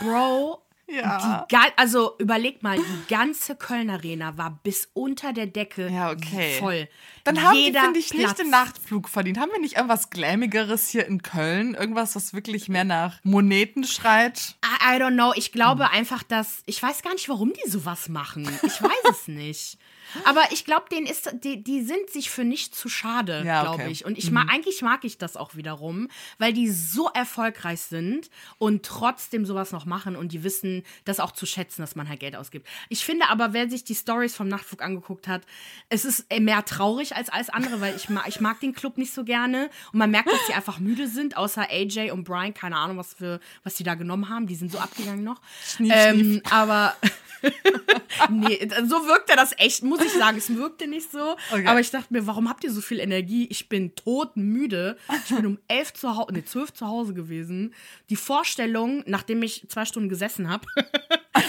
[0.00, 0.61] Bro,
[0.94, 1.46] ja.
[1.50, 6.56] die, also überleg mal, die ganze Köln Arena war bis unter der Decke Ja, okay.
[6.58, 6.88] voll.
[7.24, 8.36] Dann haben Jeder die, finde ich, nicht Platz.
[8.36, 9.38] den Nachtflug verdient.
[9.38, 11.74] Haben wir nicht irgendwas Glammigeres hier in Köln?
[11.74, 14.56] Irgendwas, was wirklich mehr nach Moneten schreit?
[14.64, 15.32] I, I don't know.
[15.36, 15.90] Ich glaube Hm.
[15.98, 16.62] einfach, dass.
[16.66, 18.48] Ich weiß gar nicht, warum die sowas machen.
[18.62, 19.78] Ich weiß es nicht.
[20.24, 23.76] Aber ich glaube, denen ist, die, die sind sich für nicht zu schade, Ja, glaube
[23.76, 23.84] okay.
[23.86, 23.92] Mhm.
[23.92, 24.04] ich.
[24.04, 28.84] Und ich mag, eigentlich mag ich das auch wiederum, weil die so erfolgreich sind und
[28.84, 32.36] trotzdem sowas noch machen und die wissen das auch zu schätzen, dass man halt Geld
[32.36, 32.66] ausgibt.
[32.88, 35.42] Ich finde aber, wer sich die Stories vom Nachtflug angeguckt hat,
[35.88, 39.12] es ist mehr traurig als alles andere, weil ich mag, ich mag den Club nicht
[39.12, 42.76] so gerne und man merkt, dass die einfach müde sind, außer AJ und Brian, keine
[42.76, 45.40] Ahnung, was für was die da genommen haben, die sind so abgegangen noch.
[45.64, 46.96] Schnief, ähm, aber
[48.30, 50.38] nee, so wirkte das echt, muss ich sagen.
[50.38, 51.36] Es wirkte nicht so.
[51.50, 51.66] Okay.
[51.66, 53.46] Aber ich dachte mir, warum habt ihr so viel Energie?
[53.50, 54.96] Ich bin todmüde.
[55.24, 57.74] Ich bin um elf zu Hause, nee, zwölf zu Hause gewesen.
[58.10, 60.66] Die Vorstellung, nachdem ich zwei Stunden gesessen habe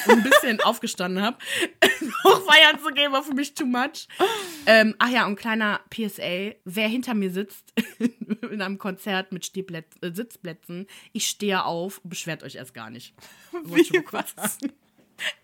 [0.08, 1.38] und ein bisschen aufgestanden habe,
[2.24, 4.08] noch feiern zu gehen, war für mich too much.
[4.66, 7.74] Ähm, ach ja, und kleiner PSA, wer hinter mir sitzt
[8.52, 13.13] in einem Konzert mit Stehplätz, äh, Sitzplätzen, ich stehe auf, beschwert euch erst gar nicht.
[13.63, 14.74] Wie, sagen.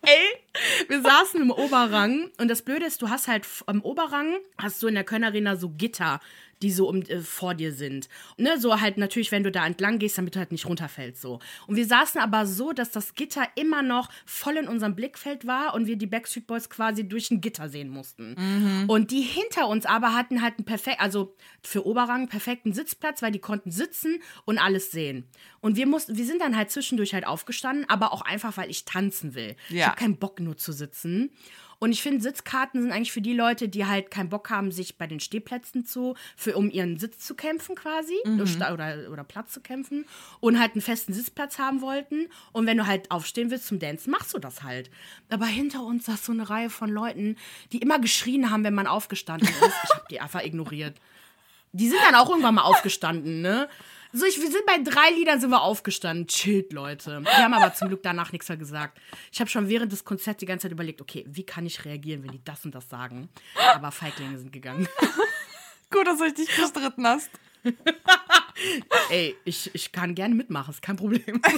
[0.02, 4.82] Ey, wir saßen im Oberrang und das Blöde ist, du hast halt im Oberrang, hast
[4.82, 6.20] du in der Köln Arena so Gitter,
[6.62, 8.10] die so um, äh, vor dir sind.
[8.38, 11.40] Ne, so halt natürlich, wenn du da entlang gehst, damit du halt nicht runterfällst so.
[11.68, 15.74] Und wir saßen aber so, dass das Gitter immer noch voll in unserem Blickfeld war
[15.74, 18.86] und wir die Backstreet Boys quasi durch ein Gitter sehen mussten.
[18.88, 23.32] Und die hinter uns aber hatten halt einen perfekt, also für Oberrang perfekten Sitzplatz, weil
[23.32, 25.26] die konnten sitzen und alles sehen.
[25.62, 28.86] Und wir mussten, wir sind dann halt zwischendurch halt aufgestanden, aber auch einfach, weil ich
[28.86, 29.56] tanzen will.
[29.70, 29.88] Ich Ja.
[29.88, 31.32] habe keinen Bock nur zu sitzen.
[31.80, 34.98] Und ich finde, Sitzkarten sind eigentlich für die Leute, die halt keinen Bock haben, sich
[34.98, 39.54] bei den Stehplätzen zu, für, um ihren Sitz zu kämpfen quasi oder, oder, oder Platz
[39.54, 40.06] zu kämpfen
[40.42, 42.28] und halt einen festen Sitzplatz haben wollten.
[42.52, 44.92] Und wenn du halt aufstehen willst zum Dancen, machst du das halt.
[45.30, 47.38] Aber hinter uns saß so eine Reihe von Leuten,
[47.72, 49.76] die immer geschrien haben, wenn man aufgestanden ist.
[49.86, 50.98] Ich habe die einfach ignoriert.
[51.72, 53.70] Die sind dann auch irgendwann mal aufgestanden, ne?
[54.12, 56.26] So, ich, wir sind bei drei Liedern sind wir aufgestanden.
[56.28, 57.22] Chillt, Leute.
[57.24, 59.00] Wir haben aber zum Glück danach nichts mehr gesagt.
[59.32, 62.24] Ich habe schon während des Konzerts die ganze Zeit überlegt, okay, wie kann ich reagieren,
[62.24, 63.30] wenn die das und das sagen?
[63.74, 64.88] Aber Feiglinge sind gegangen.
[65.92, 67.30] Gut, dass du dich nicht gestritten hast.
[69.12, 71.40] Ey, ich, ich kann gerne mitmachen, ist kein Problem.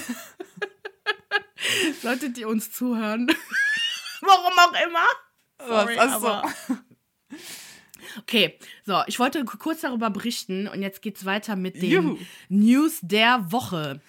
[2.04, 3.32] Leute, die uns zuhören,
[4.22, 5.06] warum auch immer.
[5.68, 6.14] Sorry, Was?
[6.14, 6.54] Also, aber-
[8.20, 12.18] Okay, so, ich wollte kurz darüber berichten und jetzt geht's weiter mit den Juhu.
[12.50, 14.02] News der Woche.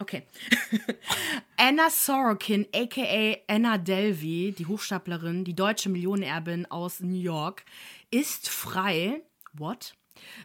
[0.00, 0.22] Okay.
[1.56, 7.64] Anna Sorokin, aka Anna Delvey, die Hochstaplerin, die deutsche Millionenerbin aus New York,
[8.10, 9.22] ist frei.
[9.54, 9.94] What?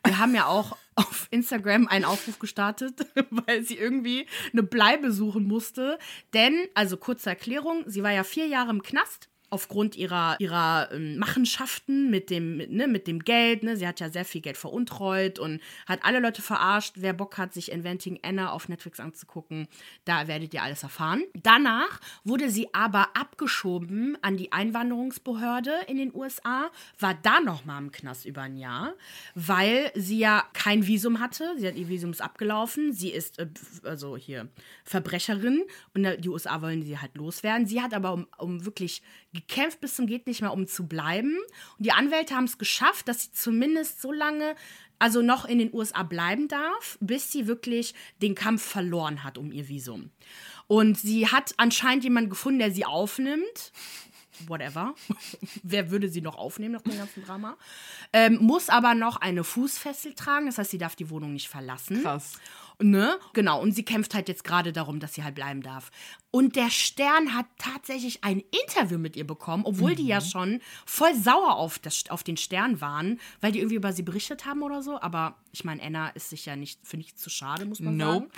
[0.05, 5.47] Wir haben ja auch auf Instagram einen Aufruf gestartet, weil sie irgendwie eine Bleibe suchen
[5.47, 5.97] musste.
[6.33, 11.17] Denn, also kurze Erklärung, sie war ja vier Jahre im Knast aufgrund ihrer, ihrer ähm,
[11.17, 13.61] Machenschaften mit dem, mit, ne, mit dem Geld.
[13.61, 13.77] Ne?
[13.77, 16.95] Sie hat ja sehr viel Geld veruntreut und hat alle Leute verarscht.
[16.97, 19.67] Wer Bock hat, sich Inventing Anna auf Netflix anzugucken,
[20.05, 21.23] da werdet ihr alles erfahren.
[21.35, 27.77] Danach wurde sie aber abgeschoben an die Einwanderungsbehörde in den USA, war da noch mal
[27.77, 28.95] im Knast über ein Jahr,
[29.35, 31.53] weil sie ja kein Visum hatte.
[31.57, 32.91] Sie hat ihr Visum abgelaufen.
[32.91, 33.47] Sie ist äh,
[33.83, 34.47] also hier
[34.83, 35.63] Verbrecherin
[35.93, 37.67] und äh, die USA wollen sie halt loswerden.
[37.67, 41.37] Sie hat aber um, um wirklich gekämpft bis zum geht nicht mehr, um zu bleiben.
[41.77, 44.55] Und die Anwälte haben es geschafft, dass sie zumindest so lange
[44.99, 49.51] also noch in den USA bleiben darf, bis sie wirklich den Kampf verloren hat um
[49.51, 50.11] ihr Visum.
[50.67, 53.73] Und sie hat anscheinend jemanden gefunden, der sie aufnimmt.
[54.47, 54.95] Whatever.
[55.63, 57.57] Wer würde sie noch aufnehmen nach dem ganzen Drama?
[58.13, 62.01] Ähm, muss aber noch eine Fußfessel tragen, das heißt, sie darf die Wohnung nicht verlassen.
[62.01, 62.39] Krass.
[62.83, 63.17] Ne?
[63.31, 65.89] Genau, und sie kämpft halt jetzt gerade darum, dass sie halt bleiben darf.
[66.31, 71.15] Und der Stern hat tatsächlich ein Interview mit ihr bekommen, obwohl die ja schon voll
[71.15, 74.83] sauer auf, das, auf den Stern waren, weil die irgendwie über sie berichtet haben oder
[74.83, 74.99] so.
[74.99, 78.27] Aber ich meine, Anna ist sich ja nicht für nichts zu schade, muss man Nope.
[78.27, 78.31] sagen.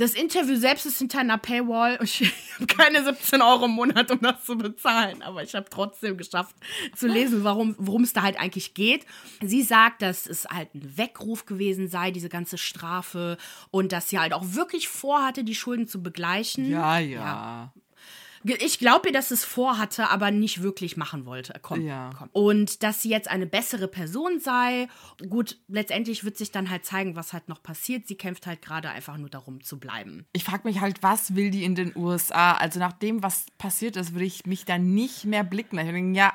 [0.00, 1.98] Das Interview selbst ist hinter einer Paywall.
[2.02, 5.20] Ich habe keine 17 Euro im Monat, um das zu bezahlen.
[5.20, 6.56] Aber ich habe trotzdem geschafft
[6.96, 9.04] zu lesen, warum worum es da halt eigentlich geht.
[9.42, 13.36] Sie sagt, dass es halt ein Weckruf gewesen sei, diese ganze Strafe.
[13.70, 16.70] Und dass sie halt auch wirklich vorhatte, die Schulden zu begleichen.
[16.70, 17.70] Ja, ja.
[18.44, 21.54] Ich glaube ihr, dass es vorhatte, aber nicht wirklich machen wollte.
[21.60, 22.10] Komm, Ja.
[22.16, 22.28] komm.
[22.32, 24.88] Und dass sie jetzt eine bessere Person sei.
[25.28, 28.08] Gut, letztendlich wird sich dann halt zeigen, was halt noch passiert.
[28.08, 30.26] Sie kämpft halt gerade einfach nur darum zu bleiben.
[30.32, 32.52] Ich frage mich halt, was will die in den USA?
[32.54, 35.76] Also nach dem, was passiert ist, würde ich mich da nicht mehr blicken.
[35.78, 36.32] Ich würde denken, ja,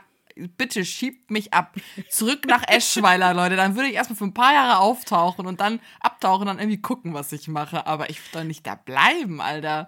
[0.57, 1.75] bitte schiebt mich ab.
[2.09, 3.55] Zurück nach Eschweiler, Leute.
[3.55, 6.81] Dann würde ich erstmal für ein paar Jahre auftauchen und dann abtauchen und dann irgendwie
[6.81, 7.87] gucken, was ich mache.
[7.87, 9.87] Aber ich würde doch nicht da bleiben, Alter.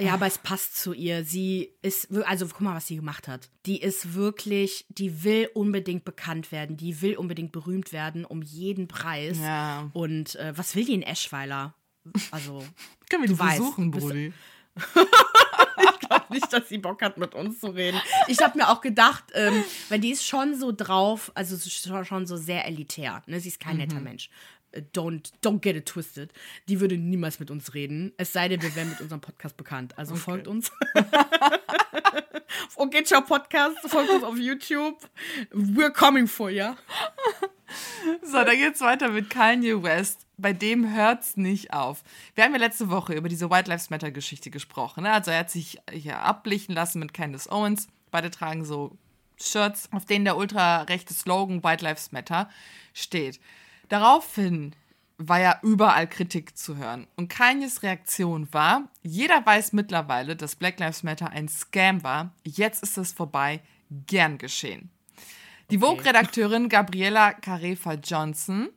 [0.00, 1.24] Ja, aber es passt zu ihr.
[1.24, 3.50] Sie ist, also guck mal, was sie gemacht hat.
[3.66, 6.76] Die ist wirklich, die will unbedingt bekannt werden.
[6.76, 9.38] Die will unbedingt berühmt werden um jeden Preis.
[9.38, 9.90] Ja.
[9.92, 11.74] Und äh, was will die in Eschweiler?
[12.30, 12.64] Also,
[13.10, 14.32] Können wir die versuchen, Brudi?
[16.30, 18.00] nicht, dass sie Bock hat, mit uns zu reden.
[18.26, 22.26] Ich habe mir auch gedacht, ähm, weil die ist schon so drauf, also schon, schon
[22.26, 23.22] so sehr elitär.
[23.26, 23.40] Ne?
[23.40, 24.30] Sie ist kein netter Mensch.
[24.92, 26.32] Don't, don't get it twisted.
[26.68, 28.12] Die würde niemals mit uns reden.
[28.16, 29.96] Es sei denn, wir wären mit unserem Podcast bekannt.
[29.98, 30.70] Also folgt uns.
[32.76, 33.76] okay, ciao Podcast.
[33.86, 34.98] Folgt uns auf YouTube.
[35.50, 36.74] We're coming for you.
[38.22, 40.26] So, dann geht's weiter mit Kanye West.
[40.36, 42.02] Bei dem hört's nicht auf.
[42.34, 45.04] Wir haben ja letzte Woche über diese White Lives Matter Geschichte gesprochen.
[45.04, 45.12] Ne?
[45.12, 47.88] Also er hat sich hier ablichten lassen mit Candace Owens.
[48.10, 48.96] Beide tragen so
[49.40, 52.50] Shirts, auf denen der ultrarechte Slogan White Lives Matter
[52.92, 53.40] steht.
[53.92, 54.74] Daraufhin
[55.18, 57.06] war ja überall Kritik zu hören.
[57.16, 62.32] Und Kanyes Reaktion war, jeder weiß mittlerweile, dass Black Lives Matter ein Scam war.
[62.42, 63.60] Jetzt ist es vorbei.
[64.06, 64.88] Gern geschehen.
[65.70, 68.70] Die Vogue-Redakteurin Gabriella Carefa Johnson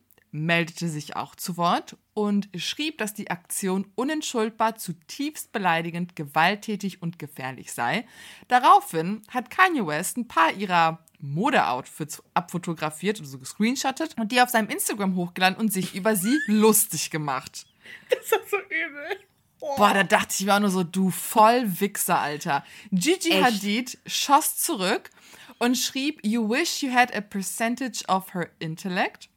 [0.44, 7.18] meldete sich auch zu Wort und schrieb, dass die Aktion unentschuldbar, zutiefst beleidigend, gewalttätig und
[7.18, 8.06] gefährlich sei.
[8.48, 14.68] Daraufhin hat Kanye West ein paar ihrer Modeoutfits abfotografiert, also gescreenshottet und die auf seinem
[14.68, 17.66] Instagram hochgeladen und sich über sie lustig gemacht.
[18.10, 19.20] Das ist so übel.
[19.58, 22.64] Boah, da dachte ich mir auch nur so, du Vollwichser, Alter.
[22.92, 23.42] Gigi Echt?
[23.42, 25.10] Hadid schoss zurück
[25.58, 29.28] und schrieb, you wish you had a percentage of her intellect,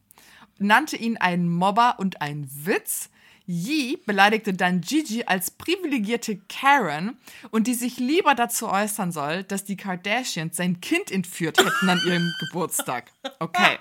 [0.59, 3.09] nannte ihn einen Mobber und einen Witz.
[3.51, 7.17] Yee beleidigte dann Gigi als privilegierte Karen
[7.49, 11.99] und die sich lieber dazu äußern soll, dass die Kardashians sein Kind entführt hätten an
[12.05, 13.11] ihrem Geburtstag.
[13.39, 13.79] Okay.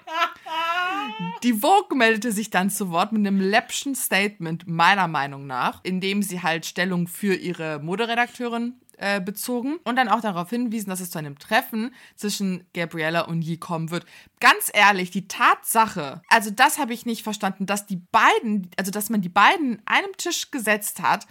[1.43, 6.01] Die Vogue meldete sich dann zu Wort mit einem läppschen Statement, meiner Meinung nach, in
[6.01, 11.01] dem sie halt Stellung für ihre Moderedakteurin äh, bezogen und dann auch darauf hinwiesen, dass
[11.01, 14.05] es zu einem Treffen zwischen Gabriella und Yi kommen wird.
[14.41, 19.11] Ganz ehrlich, die Tatsache, also das habe ich nicht verstanden, dass die beiden, also dass
[19.11, 21.27] man die beiden einem Tisch gesetzt hat,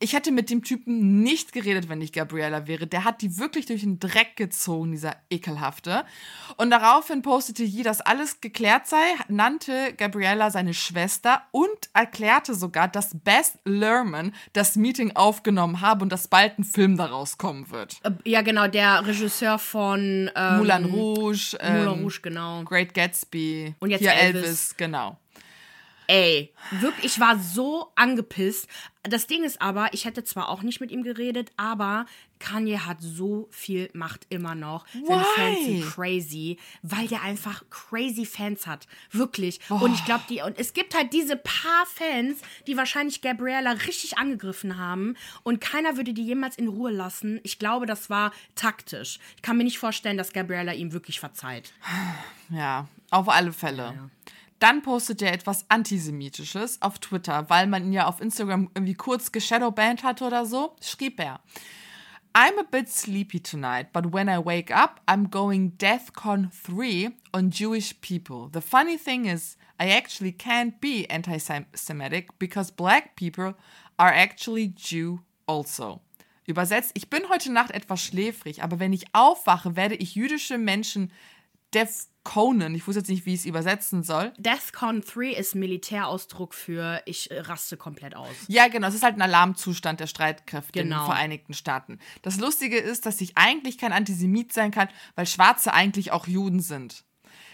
[0.00, 2.86] ich hätte mit dem Typen nicht geredet, wenn ich Gabriella wäre.
[2.86, 6.04] Der hat die wirklich durch den Dreck gezogen, dieser ekelhafte.
[6.56, 12.86] Und daraufhin postete Yi, dass alles geklärt sei, nannte Gabriella seine Schwester und erklärte sogar,
[12.86, 17.96] dass Beth Lerman das Meeting aufgenommen habe und dass bald ein Film daraus kommen wird.
[18.04, 22.62] Äh, Ja, genau, der Regisseur von ähm, Moulin Rouge, ähm, Moulin Rouge, genau.
[22.62, 24.42] Great Gatsby, Und jetzt hier Elvis.
[24.42, 25.18] Elvis, genau.
[26.10, 28.66] Ey, wirklich, ich war so angepisst.
[29.02, 32.06] Das Ding ist aber, ich hätte zwar auch nicht mit ihm geredet, aber
[32.38, 34.86] Kanye hat so viel Macht immer noch.
[34.88, 35.24] Seine Why?
[35.36, 38.86] Fans sind crazy, weil der einfach crazy Fans hat.
[39.10, 39.60] Wirklich.
[39.68, 44.16] Und ich glaube, die, und es gibt halt diese paar Fans, die wahrscheinlich Gabriella richtig
[44.16, 47.38] angegriffen haben und keiner würde die jemals in Ruhe lassen.
[47.42, 49.18] Ich glaube, das war taktisch.
[49.36, 51.74] Ich kann mir nicht vorstellen, dass Gabriella ihm wirklich verzeiht.
[52.48, 54.10] Ja, auf alle Fälle.
[54.58, 59.30] Dann postet er etwas Antisemitisches auf Twitter, weil man ihn ja auf Instagram irgendwie kurz
[59.30, 60.74] geshadowbanned hatte oder so.
[60.80, 61.40] Schrieb er.
[62.34, 67.50] I'm a bit sleepy tonight, but when I wake up, I'm going DEFCON 3 on
[67.50, 68.48] Jewish people.
[68.52, 73.54] The funny thing is, I actually can't be anti Semitic because black people
[73.98, 76.00] are actually Jew also.
[76.46, 81.12] Übersetzt, ich bin heute Nacht etwas schläfrig, aber wenn ich aufwache, werde ich jüdische Menschen
[82.28, 82.74] Conan.
[82.74, 84.32] Ich wusste jetzt nicht, wie ich es übersetzen soll.
[84.36, 88.28] DEFCON 3 ist Militärausdruck für ich äh, raste komplett aus.
[88.48, 88.88] Ja, genau.
[88.88, 91.02] Es ist halt ein Alarmzustand der Streitkräfte in Genau.
[91.02, 91.98] den Vereinigten Staaten.
[92.20, 96.60] Das Lustige ist, dass ich eigentlich kein Antisemit sein kann, weil Schwarze eigentlich auch Juden
[96.60, 97.04] sind.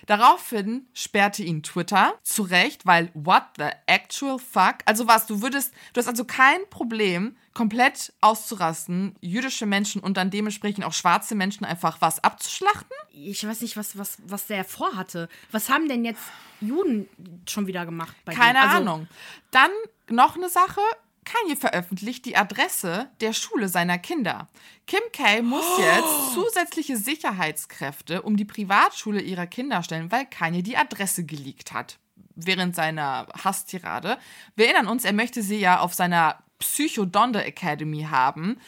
[0.06, 4.76] Daraufhin sperrte ihn Twitter zurecht, weil what the actual fuck?
[4.84, 10.30] Also was, du würdest, du hast also kein Problem, komplett auszurasten, jüdische Menschen und dann
[10.30, 12.96] dementsprechend auch schwarze Menschen einfach was abzuschlachten?
[13.10, 15.28] Ich weiß nicht, was, was, was der vorhatte.
[15.52, 16.22] Was haben denn jetzt
[16.60, 17.08] Juden
[17.48, 18.60] schon wieder gemacht bei Keine?
[18.60, 19.08] Also, Ahnung.
[19.50, 19.70] Dann
[20.08, 20.80] noch eine Sache.
[21.24, 24.48] Kanye veröffentlicht die Adresse der Schule seiner Kinder.
[24.86, 25.42] Kim K.
[25.42, 31.72] muss jetzt zusätzliche Sicherheitskräfte um die Privatschule ihrer Kinder stellen, weil Kanye die Adresse geleakt
[31.72, 31.98] hat.
[32.36, 34.18] Während seiner Hasstirade.
[34.56, 38.58] Wir erinnern uns, er möchte sie ja auf seiner Psycho-Donda Academy haben,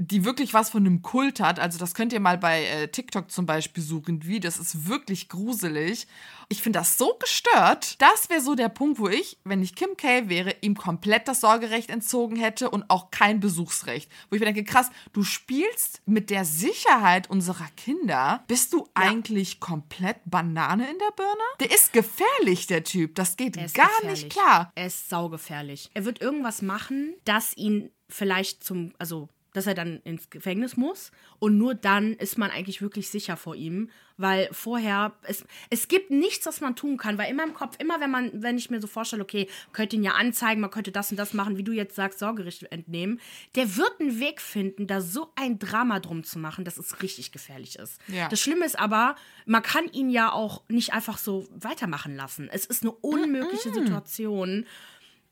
[0.00, 1.58] die wirklich was von einem Kult hat.
[1.58, 5.28] Also das könnt ihr mal bei äh, TikTok zum Beispiel suchen, wie das ist wirklich
[5.28, 6.06] gruselig.
[6.48, 8.00] Ich finde das so gestört.
[8.00, 11.40] Das wäre so der Punkt, wo ich, wenn ich Kim K wäre, ihm komplett das
[11.40, 14.08] Sorgerecht entzogen hätte und auch kein Besuchsrecht.
[14.30, 18.44] Wo ich mir denke, krass, du spielst mit der Sicherheit unserer Kinder.
[18.46, 21.42] Bist du eigentlich komplett Banane in der Birne?
[21.58, 23.16] Der ist gefährlich, der Typ.
[23.16, 24.22] Das geht gar gefährlich.
[24.24, 24.70] nicht klar.
[24.76, 25.90] Er ist saugefährlich.
[25.92, 29.28] Er wird irgendwas machen, das ihn vielleicht zum, also
[29.58, 33.56] dass er dann ins Gefängnis muss und nur dann ist man eigentlich wirklich sicher vor
[33.56, 37.74] ihm, weil vorher es, es gibt nichts, was man tun kann, weil in meinem Kopf
[37.80, 40.92] immer wenn man wenn ich mir so vorstelle, okay, könnte ihn ja anzeigen, man könnte
[40.92, 43.20] das und das machen, wie du jetzt sagst, Sorgerecht entnehmen,
[43.56, 47.32] der wird einen Weg finden, da so ein Drama drum zu machen, dass es richtig
[47.32, 48.00] gefährlich ist.
[48.06, 48.28] Ja.
[48.28, 52.48] Das Schlimme ist aber, man kann ihn ja auch nicht einfach so weitermachen lassen.
[52.52, 54.66] Es ist eine unmögliche Situation.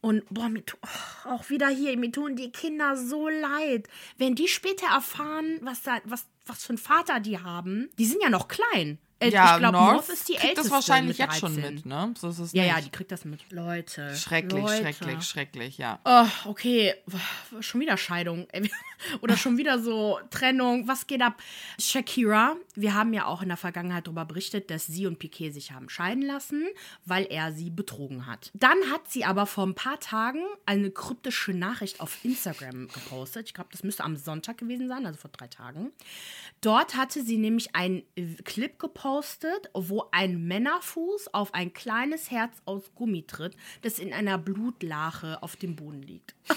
[0.00, 3.88] Und boah, tu, oh, auch wieder hier, mir tun die Kinder so leid.
[4.18, 8.22] Wenn die später erfahren, was da, was, was für ein Vater die haben, die sind
[8.22, 8.98] ja noch klein.
[9.18, 10.70] Äh, Ja, ich glaube, North, North ist die kriegt älteste.
[10.70, 11.74] das wahrscheinlich mit jetzt schon 13.
[11.74, 12.14] mit, ne?
[12.18, 12.72] So ist es Ja, nicht.
[12.74, 13.50] ja, die kriegt das mit.
[13.50, 14.14] Leute.
[14.14, 14.76] Schrecklich, Leute.
[14.82, 15.98] schrecklich, schrecklich, ja.
[16.04, 16.94] Oh, okay,
[17.60, 18.46] schon wieder Scheidung.
[18.52, 18.70] Ey,
[19.20, 20.88] Oder schon wieder so Trennung.
[20.88, 21.36] Was geht ab?
[21.78, 25.72] Shakira, wir haben ja auch in der Vergangenheit darüber berichtet, dass sie und Piquet sich
[25.72, 26.66] haben scheiden lassen,
[27.04, 28.50] weil er sie betrogen hat.
[28.54, 33.46] Dann hat sie aber vor ein paar Tagen eine kryptische Nachricht auf Instagram gepostet.
[33.48, 35.92] Ich glaube, das müsste am Sonntag gewesen sein, also vor drei Tagen.
[36.62, 39.05] Dort hatte sie nämlich einen äh, Clip gepostet,
[39.74, 45.56] wo ein Männerfuß auf ein kleines Herz aus Gummi tritt, das in einer Blutlache auf
[45.56, 46.34] dem Boden liegt.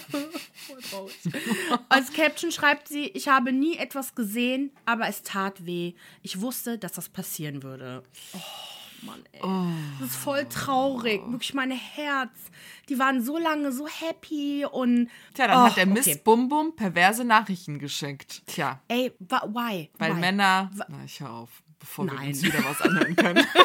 [1.90, 5.94] Als Caption schreibt sie, ich habe nie etwas gesehen, aber es tat weh.
[6.22, 8.04] Ich wusste, dass das passieren würde.
[8.34, 8.40] Oh,
[9.06, 9.42] Mann, ey.
[10.00, 11.22] Das ist voll traurig.
[11.28, 12.32] Wirklich mein Herz.
[12.90, 15.10] Die waren so lange so happy und.
[15.34, 16.22] Tja, dann Oh, hat der Miss okay.
[16.24, 18.42] Bum Bum perverse Nachrichten geschickt.
[18.48, 19.90] Tja, Ey, why?
[19.98, 20.20] weil why?
[20.20, 20.70] Männer.
[20.90, 22.30] Na, ich hör auf, bevor wir Nein.
[22.30, 23.46] uns wieder was anhören können.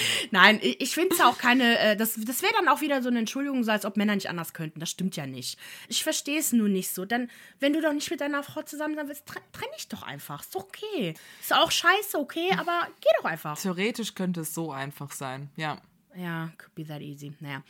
[0.30, 3.08] Nein, ich ich finde es auch keine, äh, das, das wäre dann auch wieder so
[3.08, 4.80] eine Entschuldigung, so als ob Männer nicht anders könnten.
[4.80, 5.58] Das stimmt ja nicht.
[5.88, 7.04] Ich verstehe es nur nicht so.
[7.04, 7.30] Dann,
[7.60, 10.42] wenn du doch nicht mit deiner Frau zusammen sein willst, tre trenn dich doch einfach.
[10.42, 11.14] Ist doch okay.
[11.40, 13.58] Ist auch scheiße, okay, aber geh doch einfach.
[13.58, 15.80] Theoretisch könnte es so einfach sein, ja.
[16.16, 17.32] Ja, could be that easy.
[17.38, 17.62] Naja.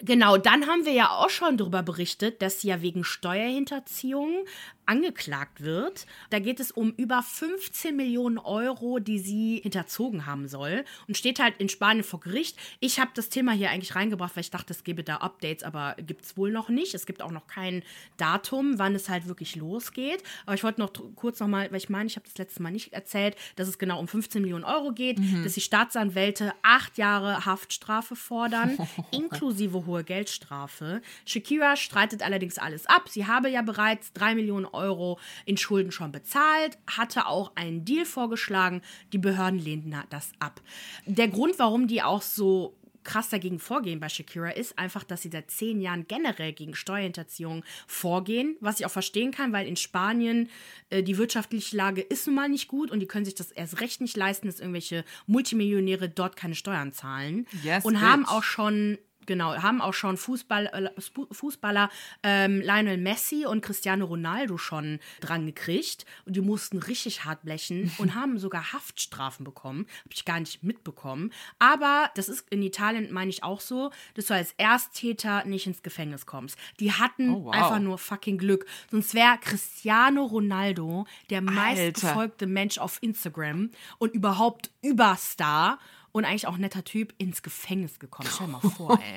[0.00, 4.44] Genau, dann haben wir ja auch schon darüber berichtet, dass sie ja wegen Steuerhinterziehung
[4.86, 6.06] angeklagt wird.
[6.30, 10.84] Da geht es um über 15 Millionen Euro, die sie hinterzogen haben soll.
[11.08, 12.56] Und steht halt in Spanien vor Gericht.
[12.80, 15.96] Ich habe das Thema hier eigentlich reingebracht, weil ich dachte, es gäbe da Updates, aber
[15.98, 16.94] gibt es wohl noch nicht.
[16.94, 17.82] Es gibt auch noch kein
[18.16, 20.22] Datum, wann es halt wirklich losgeht.
[20.46, 22.92] Aber ich wollte noch kurz nochmal, weil ich meine, ich habe das letzte Mal nicht
[22.92, 28.16] erzählt, dass es genau um 15 Millionen Euro geht, dass die Staatsanwälte acht Jahre Haftstrafe
[28.16, 28.78] fordern,
[29.10, 31.00] inklusive hohe Geldstrafe.
[31.24, 33.08] Shakira streitet allerdings alles ab.
[33.08, 38.04] Sie habe ja bereits drei Millionen Euro in Schulden schon bezahlt, hatte auch einen Deal
[38.04, 38.82] vorgeschlagen.
[39.12, 40.60] Die Behörden lehnten das ab.
[41.06, 45.28] Der Grund, warum die auch so krass dagegen vorgehen bei Shakira ist einfach, dass sie
[45.30, 50.48] seit zehn Jahren generell gegen Steuerhinterziehung vorgehen, was ich auch verstehen kann, weil in Spanien
[50.90, 53.80] äh, die wirtschaftliche Lage ist nun mal nicht gut und die können sich das erst
[53.82, 58.32] recht nicht leisten, dass irgendwelche Multimillionäre dort keine Steuern zahlen Yes, und haben bitch.
[58.32, 58.96] auch schon
[59.26, 61.00] Genau, haben auch schon Fußball, äh,
[61.32, 61.90] Fußballer
[62.22, 67.90] ähm, Lionel Messi und Cristiano Ronaldo schon dran gekriegt und die mussten richtig hart blechen
[67.98, 69.86] und haben sogar Haftstrafen bekommen.
[70.04, 71.32] Habe ich gar nicht mitbekommen.
[71.58, 75.82] Aber das ist in Italien, meine ich, auch so, dass du als Ersttäter nicht ins
[75.82, 76.58] Gefängnis kommst.
[76.80, 77.54] Die hatten Oh, wow.
[77.54, 78.66] einfach nur fucking Glück.
[78.90, 85.78] Sonst wäre Cristiano Ronaldo der meistgefolgte Mensch auf Instagram und überhaupt Überstar
[86.14, 88.28] und eigentlich auch ein netter Typ ins Gefängnis gekommen.
[88.32, 89.16] Stell dir mal vor, ey.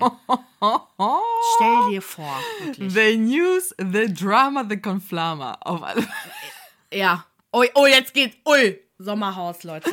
[1.56, 2.92] Stell dir vor, wirklich.
[2.92, 5.54] The News, The Drama, The Conflama.
[5.62, 6.08] Auf alle
[6.92, 7.24] Ja.
[7.56, 8.36] Ui, oh, jetzt geht's.
[8.48, 8.80] Ui.
[8.98, 9.92] Sommerhaus, Leute.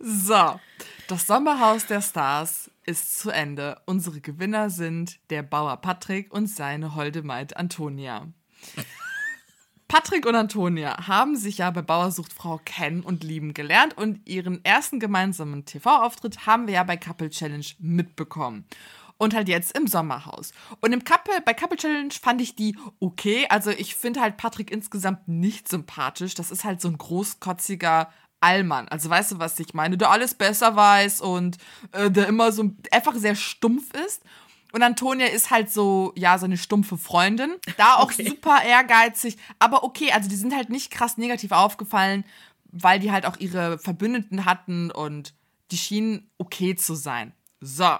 [0.00, 0.58] So,
[1.06, 3.82] das Sommerhaus der Stars ist zu Ende.
[3.84, 8.26] Unsere Gewinner sind der Bauer Patrick und seine holde Maid Antonia.
[9.92, 14.64] Patrick und Antonia haben sich ja bei Bauersucht Frau kennen und lieben gelernt und ihren
[14.64, 18.64] ersten gemeinsamen TV-Auftritt haben wir ja bei Couple Challenge mitbekommen.
[19.18, 20.52] Und halt jetzt im Sommerhaus.
[20.80, 23.44] Und im Couple, bei Couple Challenge fand ich die okay.
[23.50, 26.34] Also ich finde halt Patrick insgesamt nicht sympathisch.
[26.34, 28.08] Das ist halt so ein großkotziger
[28.40, 28.88] Allmann.
[28.88, 29.98] Also weißt du, was ich meine?
[29.98, 31.58] Der alles besser weiß und
[31.92, 34.22] äh, der immer so einfach sehr stumpf ist.
[34.72, 37.56] Und Antonia ist halt so, ja, so eine stumpfe Freundin.
[37.76, 38.26] Da auch okay.
[38.26, 39.36] super ehrgeizig.
[39.58, 42.24] Aber okay, also die sind halt nicht krass negativ aufgefallen,
[42.64, 45.34] weil die halt auch ihre Verbündeten hatten und
[45.70, 47.32] die schienen okay zu sein.
[47.60, 47.96] So,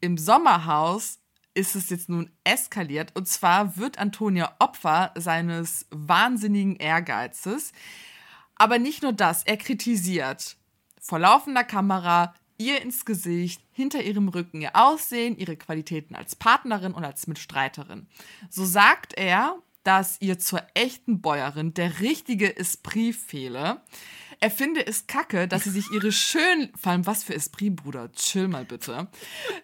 [0.00, 1.18] im Sommerhaus
[1.54, 3.14] ist es jetzt nun eskaliert.
[3.14, 7.72] Und zwar wird Antonia Opfer seines wahnsinnigen Ehrgeizes.
[8.54, 10.56] Aber nicht nur das, er kritisiert
[11.00, 16.92] vor laufender Kamera ihr ins Gesicht, hinter ihrem Rücken ihr Aussehen, ihre Qualitäten als Partnerin
[16.92, 18.06] und als Mitstreiterin.
[18.50, 23.80] So sagt er, dass ihr zur echten Bäuerin der richtige Esprit fehle.
[24.40, 28.12] Er finde es kacke, dass sie sich ihre schönen, vor allem was für Esprit, Bruder,
[28.12, 29.08] chill mal bitte.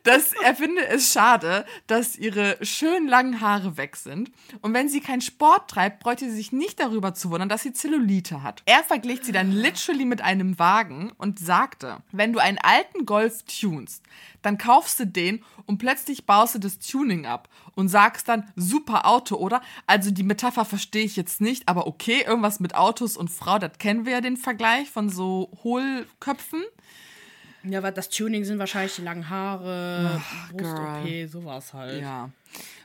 [0.02, 4.32] Dass er finde es schade, dass ihre schönen langen Haare weg sind.
[4.62, 7.72] Und wenn sie keinen Sport treibt, bräuchte sie sich nicht darüber zu wundern, dass sie
[7.72, 8.62] Zellulite hat.
[8.66, 13.44] Er verglich sie dann literally mit einem Wagen und sagte, wenn du einen alten Golf
[13.44, 14.02] tunst,
[14.42, 19.06] dann kaufst du den und plötzlich baust du das Tuning ab und sagst dann, super
[19.06, 19.62] Auto, oder?
[19.86, 23.78] Also die Metapher verstehe ich jetzt nicht, aber okay, irgendwas mit Autos und Frau, das
[23.78, 26.62] kennen wir ja den Vergleich von so Hohlköpfen.
[27.64, 30.20] Ja, weil das Tuning sind wahrscheinlich die langen Haare,
[30.52, 32.02] Brust-OP, sowas halt.
[32.02, 32.30] Ja.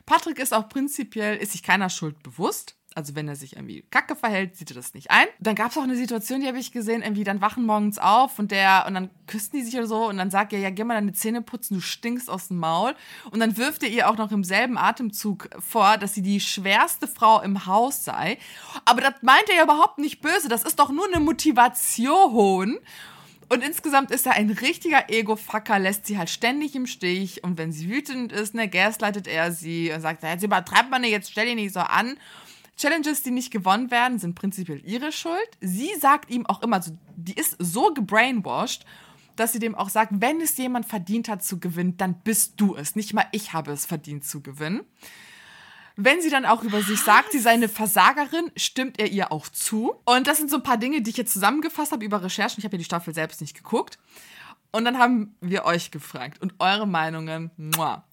[0.06, 4.16] Patrick ist auch prinzipiell, ist sich keiner Schuld bewusst also wenn er sich irgendwie kacke
[4.16, 5.28] verhält, sieht er das nicht ein.
[5.40, 8.40] Dann gab es auch eine Situation, die habe ich gesehen, irgendwie dann wachen morgens auf
[8.40, 10.84] und der und dann küssen die sich oder so und dann sagt er, ja, geh
[10.84, 12.96] mal deine Zähne putzen, du stinkst aus dem Maul.
[13.32, 17.08] Und dann wirft er ihr auch noch im selben Atemzug vor, dass sie die schwerste
[17.08, 18.38] Frau im Haus sei.
[18.86, 22.80] Aber das meint er ja überhaupt nicht böse, das ist doch nur eine Motivation.
[23.52, 27.44] Und insgesamt ist er ein richtiger Ego-Fucker, lässt sie halt ständig im Stich.
[27.44, 31.32] Und wenn sie wütend ist, ne, gaslightet er sie und sagt, jetzt übertreibt man jetzt,
[31.32, 32.16] stell dich nicht so an.
[32.80, 35.50] Challenges, die nicht gewonnen werden, sind prinzipiell ihre Schuld.
[35.60, 38.86] Sie sagt ihm auch immer, so, die ist so gebrainwashed,
[39.36, 42.76] dass sie dem auch sagt, wenn es jemand verdient hat zu gewinnen, dann bist du
[42.76, 42.96] es.
[42.96, 44.82] Nicht mal ich habe es verdient zu gewinnen.
[45.98, 49.50] Wenn sie dann auch über sich sagt, sie sei eine Versagerin, stimmt er ihr auch
[49.50, 49.96] zu.
[50.06, 52.60] Und das sind so ein paar Dinge, die ich jetzt zusammengefasst habe über Recherchen.
[52.60, 54.00] Ich habe ja die Staffel selbst nicht geguckt.
[54.72, 57.50] Und dann haben wir euch gefragt und eure Meinungen.
[57.58, 58.04] Muah.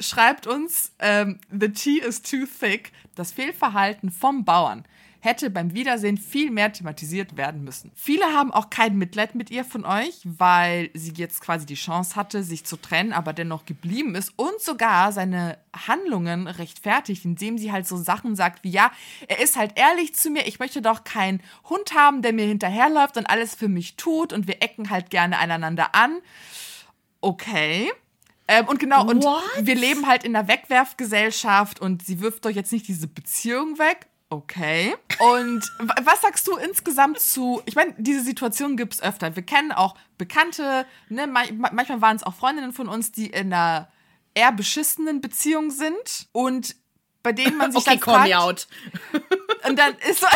[0.00, 4.84] Schreibt uns, ähm, The tea is too thick, das Fehlverhalten vom Bauern
[5.20, 7.90] hätte beim Wiedersehen viel mehr thematisiert werden müssen.
[7.94, 12.16] Viele haben auch kein Mitleid mit ihr von euch, weil sie jetzt quasi die Chance
[12.16, 17.72] hatte, sich zu trennen, aber dennoch geblieben ist und sogar seine Handlungen rechtfertigt, indem sie
[17.72, 18.92] halt so Sachen sagt wie, ja,
[19.26, 23.16] er ist halt ehrlich zu mir, ich möchte doch keinen Hund haben, der mir hinterherläuft
[23.16, 26.18] und alles für mich tut und wir ecken halt gerne einander an.
[27.20, 27.90] Okay.
[28.46, 29.42] Ähm, und genau, und What?
[29.60, 34.06] wir leben halt in einer Wegwerfgesellschaft und sie wirft doch jetzt nicht diese Beziehung weg.
[34.30, 34.94] Okay.
[35.20, 35.62] Und
[36.02, 39.34] was sagst du insgesamt zu, ich meine, diese Situation gibt es öfter.
[39.36, 41.26] Wir kennen auch Bekannte, ne?
[41.26, 43.88] manchmal waren es auch Freundinnen von uns, die in einer
[44.34, 46.76] eher beschissenen Beziehung sind und
[47.22, 48.68] bei denen man sich okay, dann call fragt, me out.
[49.68, 50.26] Und dann ist so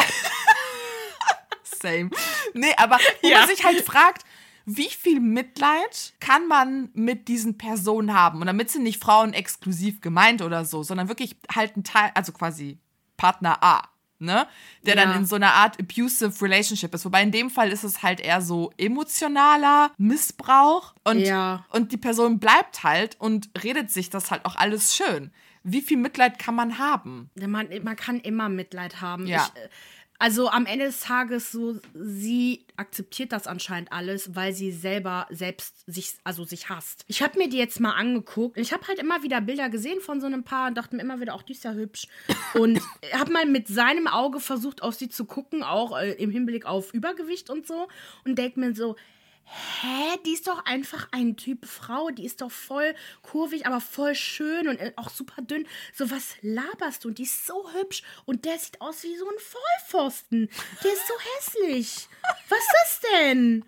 [1.81, 2.11] same.
[2.55, 3.39] Nee, aber wo ja.
[3.39, 4.25] man sich halt fragt,
[4.65, 8.41] wie viel Mitleid kann man mit diesen Personen haben?
[8.41, 12.33] Und damit sind nicht Frauen exklusiv gemeint oder so, sondern wirklich halt ein Teil, also
[12.33, 12.79] quasi
[13.23, 13.83] Partner A.
[14.19, 14.47] Ne?
[14.85, 15.05] Der ja.
[15.05, 17.05] dann in so einer Art abusive Relationship ist.
[17.05, 21.65] Wobei in dem Fall ist es halt eher so emotionaler Missbrauch und, ja.
[21.71, 25.33] und die Person bleibt halt und redet sich das halt auch alles schön.
[25.65, 27.31] Wie viel Mitleid kann man haben?
[27.35, 29.27] Man, man kann immer Mitleid haben.
[29.27, 29.49] Ja.
[29.55, 29.69] Ich, äh,
[30.23, 35.83] also am Ende des Tages so, sie akzeptiert das anscheinend alles, weil sie selber selbst
[35.89, 37.05] sich, also sich hasst.
[37.09, 38.57] Ich habe mir die jetzt mal angeguckt.
[38.57, 41.19] Ich habe halt immer wieder Bilder gesehen von so einem Paar und dachte mir immer
[41.19, 42.07] wieder, auch die ist ja hübsch.
[42.55, 42.81] Und
[43.13, 46.95] habe mal mit seinem Auge versucht, auf sie zu gucken, auch äh, im Hinblick auf
[46.95, 47.89] Übergewicht und so.
[48.25, 48.95] Und denke mir so,
[49.53, 54.15] hä, die ist doch einfach ein Typ Frau, die ist doch voll kurvig, aber voll
[54.15, 55.67] schön und äh, auch super dünn.
[55.95, 57.09] So, was laberst du?
[57.09, 60.49] Und die ist so hübsch und der sieht aus wie so ein Vollpfosten.
[60.83, 62.09] Der ist so hässlich.
[62.49, 63.65] Was ist das denn?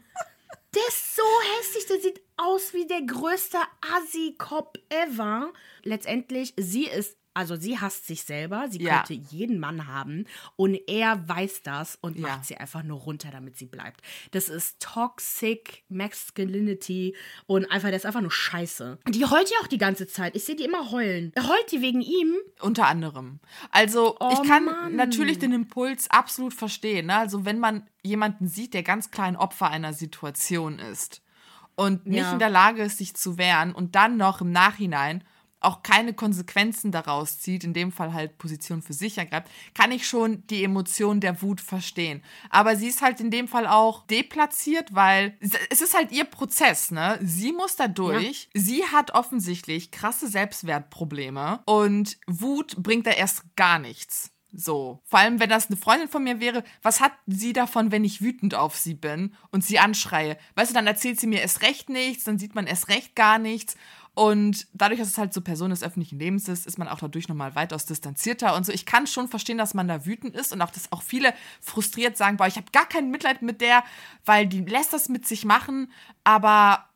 [0.74, 1.22] Der ist so
[1.56, 3.58] hässlich, der sieht aus wie der größte
[3.94, 5.52] Assi-Cop ever.
[5.84, 8.98] Letztendlich, sie ist also sie hasst sich selber, sie Ja.
[8.98, 10.24] könnte jeden Mann haben
[10.56, 12.28] und er weiß das und Ja.
[12.28, 14.00] macht sie einfach nur runter, damit sie bleibt.
[14.30, 17.16] Das ist toxic masculinity
[17.46, 18.98] und einfach, das ist einfach nur scheiße.
[19.08, 20.34] Die heult ja auch die ganze Zeit.
[20.36, 21.32] Ich sehe die immer heulen.
[21.38, 22.34] Heult die wegen ihm?
[22.60, 23.40] Unter anderem.
[23.70, 24.96] Also, Oh, ich kann Mann.
[24.96, 27.06] natürlich den Impuls absolut verstehen.
[27.06, 27.16] Ne?
[27.16, 31.22] Also, wenn man jemanden sieht, der ganz klar ein Opfer einer Situation ist
[31.74, 32.32] und nicht Ja.
[32.32, 35.24] in der Lage ist, sich zu wehren und dann noch im Nachhinein
[35.64, 40.06] auch keine Konsequenzen daraus zieht, in dem Fall halt Position für sich ergreift, kann ich
[40.06, 42.22] schon die Emotion der Wut verstehen.
[42.50, 45.36] Aber sie ist halt in dem Fall auch deplatziert, weil
[45.70, 47.18] es ist halt ihr Prozess, ne?
[47.22, 48.48] Sie muss da durch.
[48.54, 54.34] Sie hat offensichtlich krasse Selbstwertprobleme und Wut bringt da erst gar nichts.
[54.56, 55.00] So.
[55.04, 58.22] Vor allem, wenn das eine Freundin von mir wäre, was hat sie davon, wenn ich
[58.22, 60.38] wütend auf sie bin und sie anschreie?
[60.54, 63.38] Weißt du, dann erzählt sie mir erst recht nichts, dann sieht man erst recht gar
[63.38, 63.76] nichts.
[64.14, 67.28] Und dadurch, dass es halt so Person des öffentlichen Lebens ist, ist man auch dadurch
[67.28, 68.72] nochmal weitaus distanzierter und so.
[68.72, 72.16] Ich kann schon verstehen, dass man da wütend ist und auch, dass auch viele frustriert
[72.16, 73.82] sagen, boah, ich habe gar kein Mitleid mit der,
[74.24, 75.90] weil die lässt das mit sich machen,
[76.22, 76.88] aber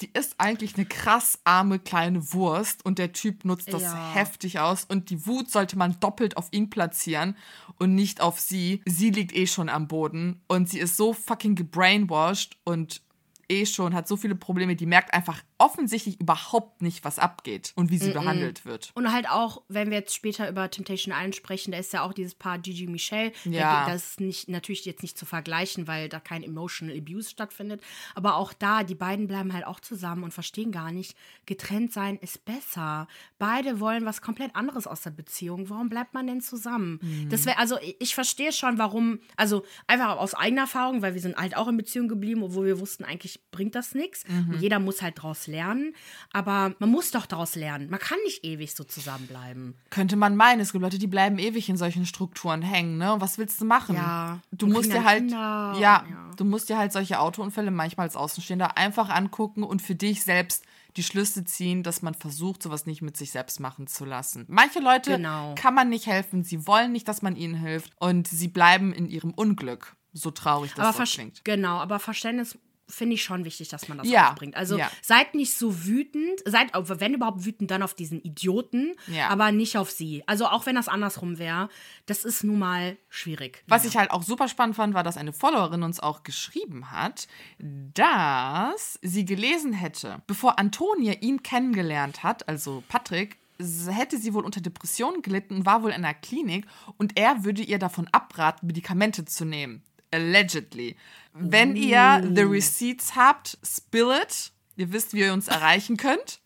[0.00, 4.14] die ist eigentlich eine krass arme kleine Wurst und der Typ nutzt das Ja.
[4.14, 7.36] heftig aus und die Wut sollte man doppelt auf ihn platzieren
[7.78, 8.82] und nicht auf sie.
[8.86, 13.02] Sie liegt eh schon am Boden und sie ist so fucking gebrainwashed und
[13.50, 17.90] eh schon hat so viele Probleme, die merkt einfach offensichtlich überhaupt nicht, was abgeht und
[17.90, 18.92] wie sie behandelt wird.
[18.94, 22.12] Und halt auch, wenn wir jetzt später über Temptation Island sprechen, da ist ja auch
[22.14, 23.32] dieses Paar Gigi Michelle.
[23.44, 23.84] Ja.
[23.86, 27.82] Da- Das ist nicht, natürlich jetzt nicht zu vergleichen, weil da kein Emotional Abuse stattfindet.
[28.14, 32.16] Aber auch da, die beiden bleiben halt auch zusammen und verstehen gar nicht, getrennt sein
[32.18, 33.08] ist besser.
[33.38, 35.68] Beide wollen was komplett anderes aus der Beziehung.
[35.68, 37.00] Warum bleibt man denn zusammen?
[37.30, 41.36] Das wäre, also ich verstehe schon, warum, also einfach aus eigener Erfahrung, weil wir sind
[41.36, 44.24] halt auch in Beziehung geblieben, obwohl wir wussten, eigentlich bringt das nichts.
[44.28, 45.94] Und jeder muss halt draus lernen.
[46.32, 47.90] Aber man muss doch daraus lernen.
[47.90, 49.76] Man kann nicht ewig so zusammenbleiben.
[49.90, 53.12] Könnte man meinen, es gibt Leute, die bleiben ewig in solchen Strukturen hängen, ne?
[53.12, 53.96] Und was willst du machen?
[53.96, 56.04] Ja, Du musst dir halt, ja, ja.
[56.36, 60.64] du musst dir halt solche Autounfälle manchmal als Außenstehender einfach angucken und für dich selbst
[60.96, 64.44] die Schlüsse ziehen, dass man versucht, sowas nicht mit sich selbst machen zu lassen.
[64.48, 65.54] Manche Leute Genau.
[65.56, 69.08] kann man nicht helfen, sie wollen nicht, dass man ihnen hilft und sie bleiben in
[69.08, 69.96] ihrem Unglück.
[70.12, 71.44] So traurig das aber auch Ver- klingt.
[71.44, 72.58] Genau, aber Verständnis
[72.90, 74.56] finde ich schon wichtig, dass man das Ja, aufbringt.
[74.56, 74.90] Also ja.
[75.02, 79.28] seid nicht so wütend, seid, wenn überhaupt wütend, dann auf diesen Idioten, Ja.
[79.28, 80.22] aber nicht auf sie.
[80.26, 81.68] Also auch wenn das andersrum wäre,
[82.06, 83.64] das ist nun mal schwierig.
[83.68, 87.28] Was ich halt auch super spannend fand, war, dass eine Followerin uns auch geschrieben hat,
[87.94, 93.38] dass sie gelesen hätte, bevor Antonia ihn kennengelernt hat, also Patrick,
[93.90, 96.66] hätte sie wohl unter Depressionen gelitten und war wohl in einer Klinik
[96.96, 99.82] und er würde ihr davon abraten, Medikamente zu nehmen.
[100.12, 100.96] Allegedly.
[101.32, 104.52] Wenn ihr The Receipts habt, spill it.
[104.76, 106.40] Ihr wisst, wie ihr uns erreichen könnt.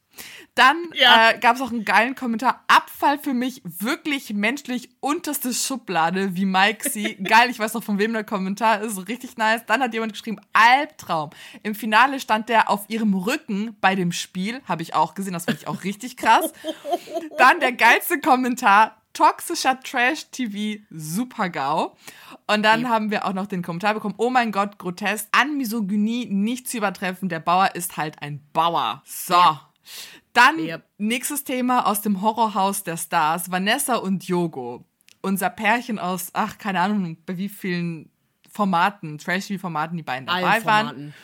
[0.54, 1.30] Dann Ja.
[1.30, 2.62] äh, gab es auch einen geilen Kommentar.
[2.68, 7.14] Abfall für mich wirklich menschlich unterste Schublade, wie Mike sie.
[7.24, 9.08] Geil, ich weiß noch, von wem der Kommentar ist.
[9.08, 9.62] Richtig nice.
[9.66, 11.30] Dann hat jemand geschrieben, Albtraum.
[11.64, 14.60] Im Finale stand der auf ihrem Rücken bei dem Spiel.
[14.66, 16.52] Habe ich auch gesehen, das fand ich auch richtig krass.
[17.38, 19.00] Dann der geilste Kommentar.
[19.14, 21.96] Toxischer Trash-TV, super GAU.
[22.46, 26.26] Und dann haben wir auch noch den Kommentar bekommen, oh mein Gott, grotesk, an Misogynie
[26.26, 29.02] nicht zu übertreffen, der Bauer ist halt ein Bauer.
[29.06, 29.36] So.
[30.34, 30.84] Dann Yep.
[30.98, 34.84] nächstes Thema aus dem Horrorhaus der Stars, Vanessa und Yogo.
[35.22, 38.10] Unser Pärchen aus, ach, keine Ahnung, bei wie vielen
[38.50, 40.86] Formaten, Trash-TV-Formaten die beiden dabei Allen waren.
[40.86, 41.14] Formaten.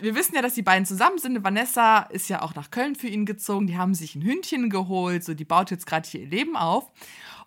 [0.00, 1.42] Wir wissen ja, dass die beiden zusammen sind.
[1.42, 3.66] Vanessa ist ja auch nach Köln für ihn gezogen.
[3.66, 5.24] Die haben sich ein Hündchen geholt.
[5.24, 6.88] So, die baut jetzt gerade hier ihr Leben auf.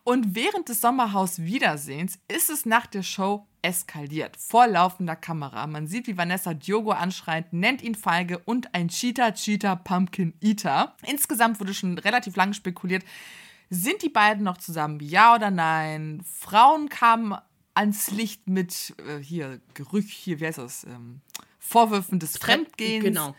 [0.03, 4.37] Und während des Sommerhaus-Wiedersehens ist es nach der Show eskaliert.
[4.37, 5.67] Vor laufender Kamera.
[5.67, 10.95] Man sieht, wie Vanessa Diogo anschreit, nennt ihn feige und ein Cheater, Cheater, Pumpkin Eater.
[11.05, 13.03] Insgesamt wurde schon relativ lange spekuliert,
[13.69, 14.99] sind die beiden noch zusammen?
[14.99, 16.21] Ja oder nein?
[16.25, 17.37] Frauen kamen
[17.73, 20.83] ans Licht mit äh, hier Gerüch, hier, wie heißt das?
[20.83, 21.21] Ähm,
[21.57, 23.05] Vorwürfen des Fremdgehens.
[23.05, 23.35] Genau.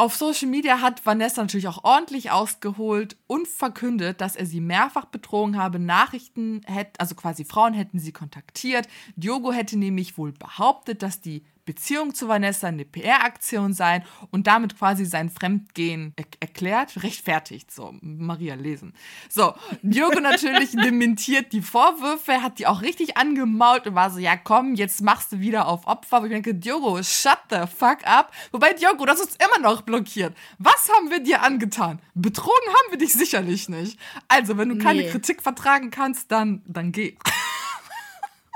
[0.00, 5.04] Auf Social Media hat Vanessa natürlich auch ordentlich ausgeholt und verkündet, dass er sie mehrfach
[5.04, 5.78] betrogen habe.
[5.78, 8.88] Nachrichten hätten, also quasi Frauen hätten sie kontaktiert.
[9.16, 14.02] Diogo hätte nämlich wohl behauptet, dass die Beziehung zu Vanessa eine PR-Aktion sei
[14.32, 17.70] und damit quasi sein Fremdgehen er erklärt, rechtfertigt.
[17.70, 18.92] So, Maria lesen.
[19.28, 24.36] So, Diogo natürlich dementiert die Vorwürfe, hat die auch richtig angemault und war so, ja
[24.36, 26.22] komm, jetzt machst du wieder auf Opfer.
[26.22, 28.32] Wo ich denke, Diogo, shut the fuck up.
[28.50, 30.36] Wobei, Diogo, das ist immer noch blockiert.
[30.58, 32.00] Was haben wir dir angetan?
[32.14, 33.96] Betrogen haben wir dich sicherlich nicht.
[34.26, 35.10] Also, wenn du keine Nee.
[35.10, 37.16] Kritik vertragen kannst, dann, dann geh.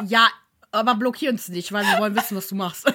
[0.04, 0.28] Ja,
[0.74, 2.84] aber blockier uns nicht, weil wir wollen wissen, was du machst.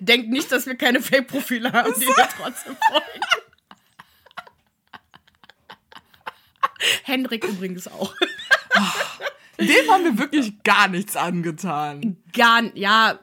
[0.00, 3.20] Denk nicht, dass wir keine Fake-Profile haben, die wir trotzdem folgen.
[7.02, 8.14] Hendrik übrigens auch.
[9.58, 12.16] Dem haben wir wirklich gar nichts angetan.
[12.32, 13.18] Gar, ja.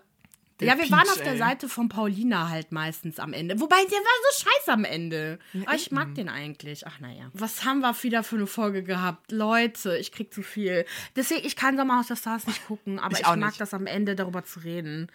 [0.59, 1.37] Der ja, wir waren Peach, auf der ey.
[1.37, 3.59] Seite von Paulina halt meistens am Ende.
[3.59, 5.37] Wobei, der war so scheiße am Ende.
[5.65, 6.87] Aber ich mag den eigentlich.
[6.87, 7.29] Ach, naja.
[7.33, 9.31] Was haben wir wieder für eine Folge gehabt?
[9.33, 10.85] Leute, ich krieg zu viel.
[11.15, 13.59] Deswegen, ich kann Sommerhaus der Stars nicht gucken, aber Ich ich, mag nicht.
[13.61, 15.11] das am Ende, darüber zu reden.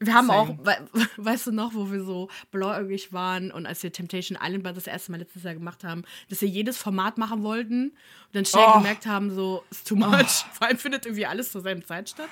[0.00, 0.38] Wir haben Same.
[0.38, 0.76] auch, we
[1.16, 5.10] weißt du noch, wo wir so blauäugig waren und als wir Temptation Island das erste
[5.12, 7.94] Mal letztes Jahr gemacht haben, dass wir jedes Format machen wollten und
[8.32, 8.78] dann schnell Oh.
[8.78, 10.44] gemerkt haben, so, ist too much.
[10.52, 12.28] Vor allem findet irgendwie alles zur selben Zeit statt.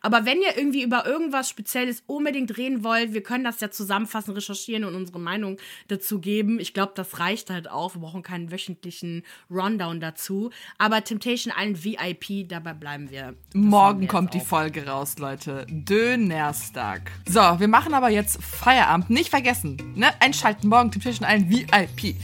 [0.00, 4.32] Aber wenn ihr irgendwie über irgendwas Spezielles unbedingt reden wollt, wir können das ja zusammenfassen,
[4.34, 5.58] recherchieren und unsere Meinung
[5.88, 6.58] dazu geben.
[6.60, 7.94] Ich glaube, das reicht halt auch.
[7.94, 10.50] Wir brauchen keinen wöchentlichen Rundown dazu.
[10.78, 13.34] Aber Temptation Island VIP, dabei bleiben wir.
[13.52, 14.40] Das wir Morgen jetzt kommt die.
[14.40, 15.66] Folge raus, Leute.
[15.68, 17.01] Dönerstag.
[17.28, 19.10] So, wir machen aber jetzt Feierabend.
[19.10, 20.08] Nicht vergessen, ne?
[20.20, 22.16] Einschalten morgen Temptation Island VIP.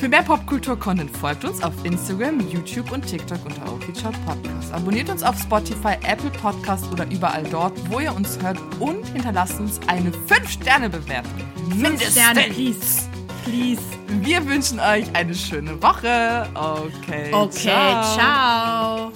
[0.00, 4.72] Für mehr Popkultur-Content folgt uns auf Instagram, YouTube und TikTok unter Official Podcast.
[4.72, 9.60] Abonniert uns auf Spotify, Apple Podcast oder überall dort, wo ihr uns hört und hinterlasst
[9.60, 11.32] uns eine 5-Sterne-Bewertung.
[11.78, 13.10] Fünf Sterne, please.
[13.44, 13.82] Please.
[14.22, 16.48] Wir wünschen euch eine schöne Woche.
[16.54, 17.30] Okay.
[17.32, 19.12] Okay, ciao.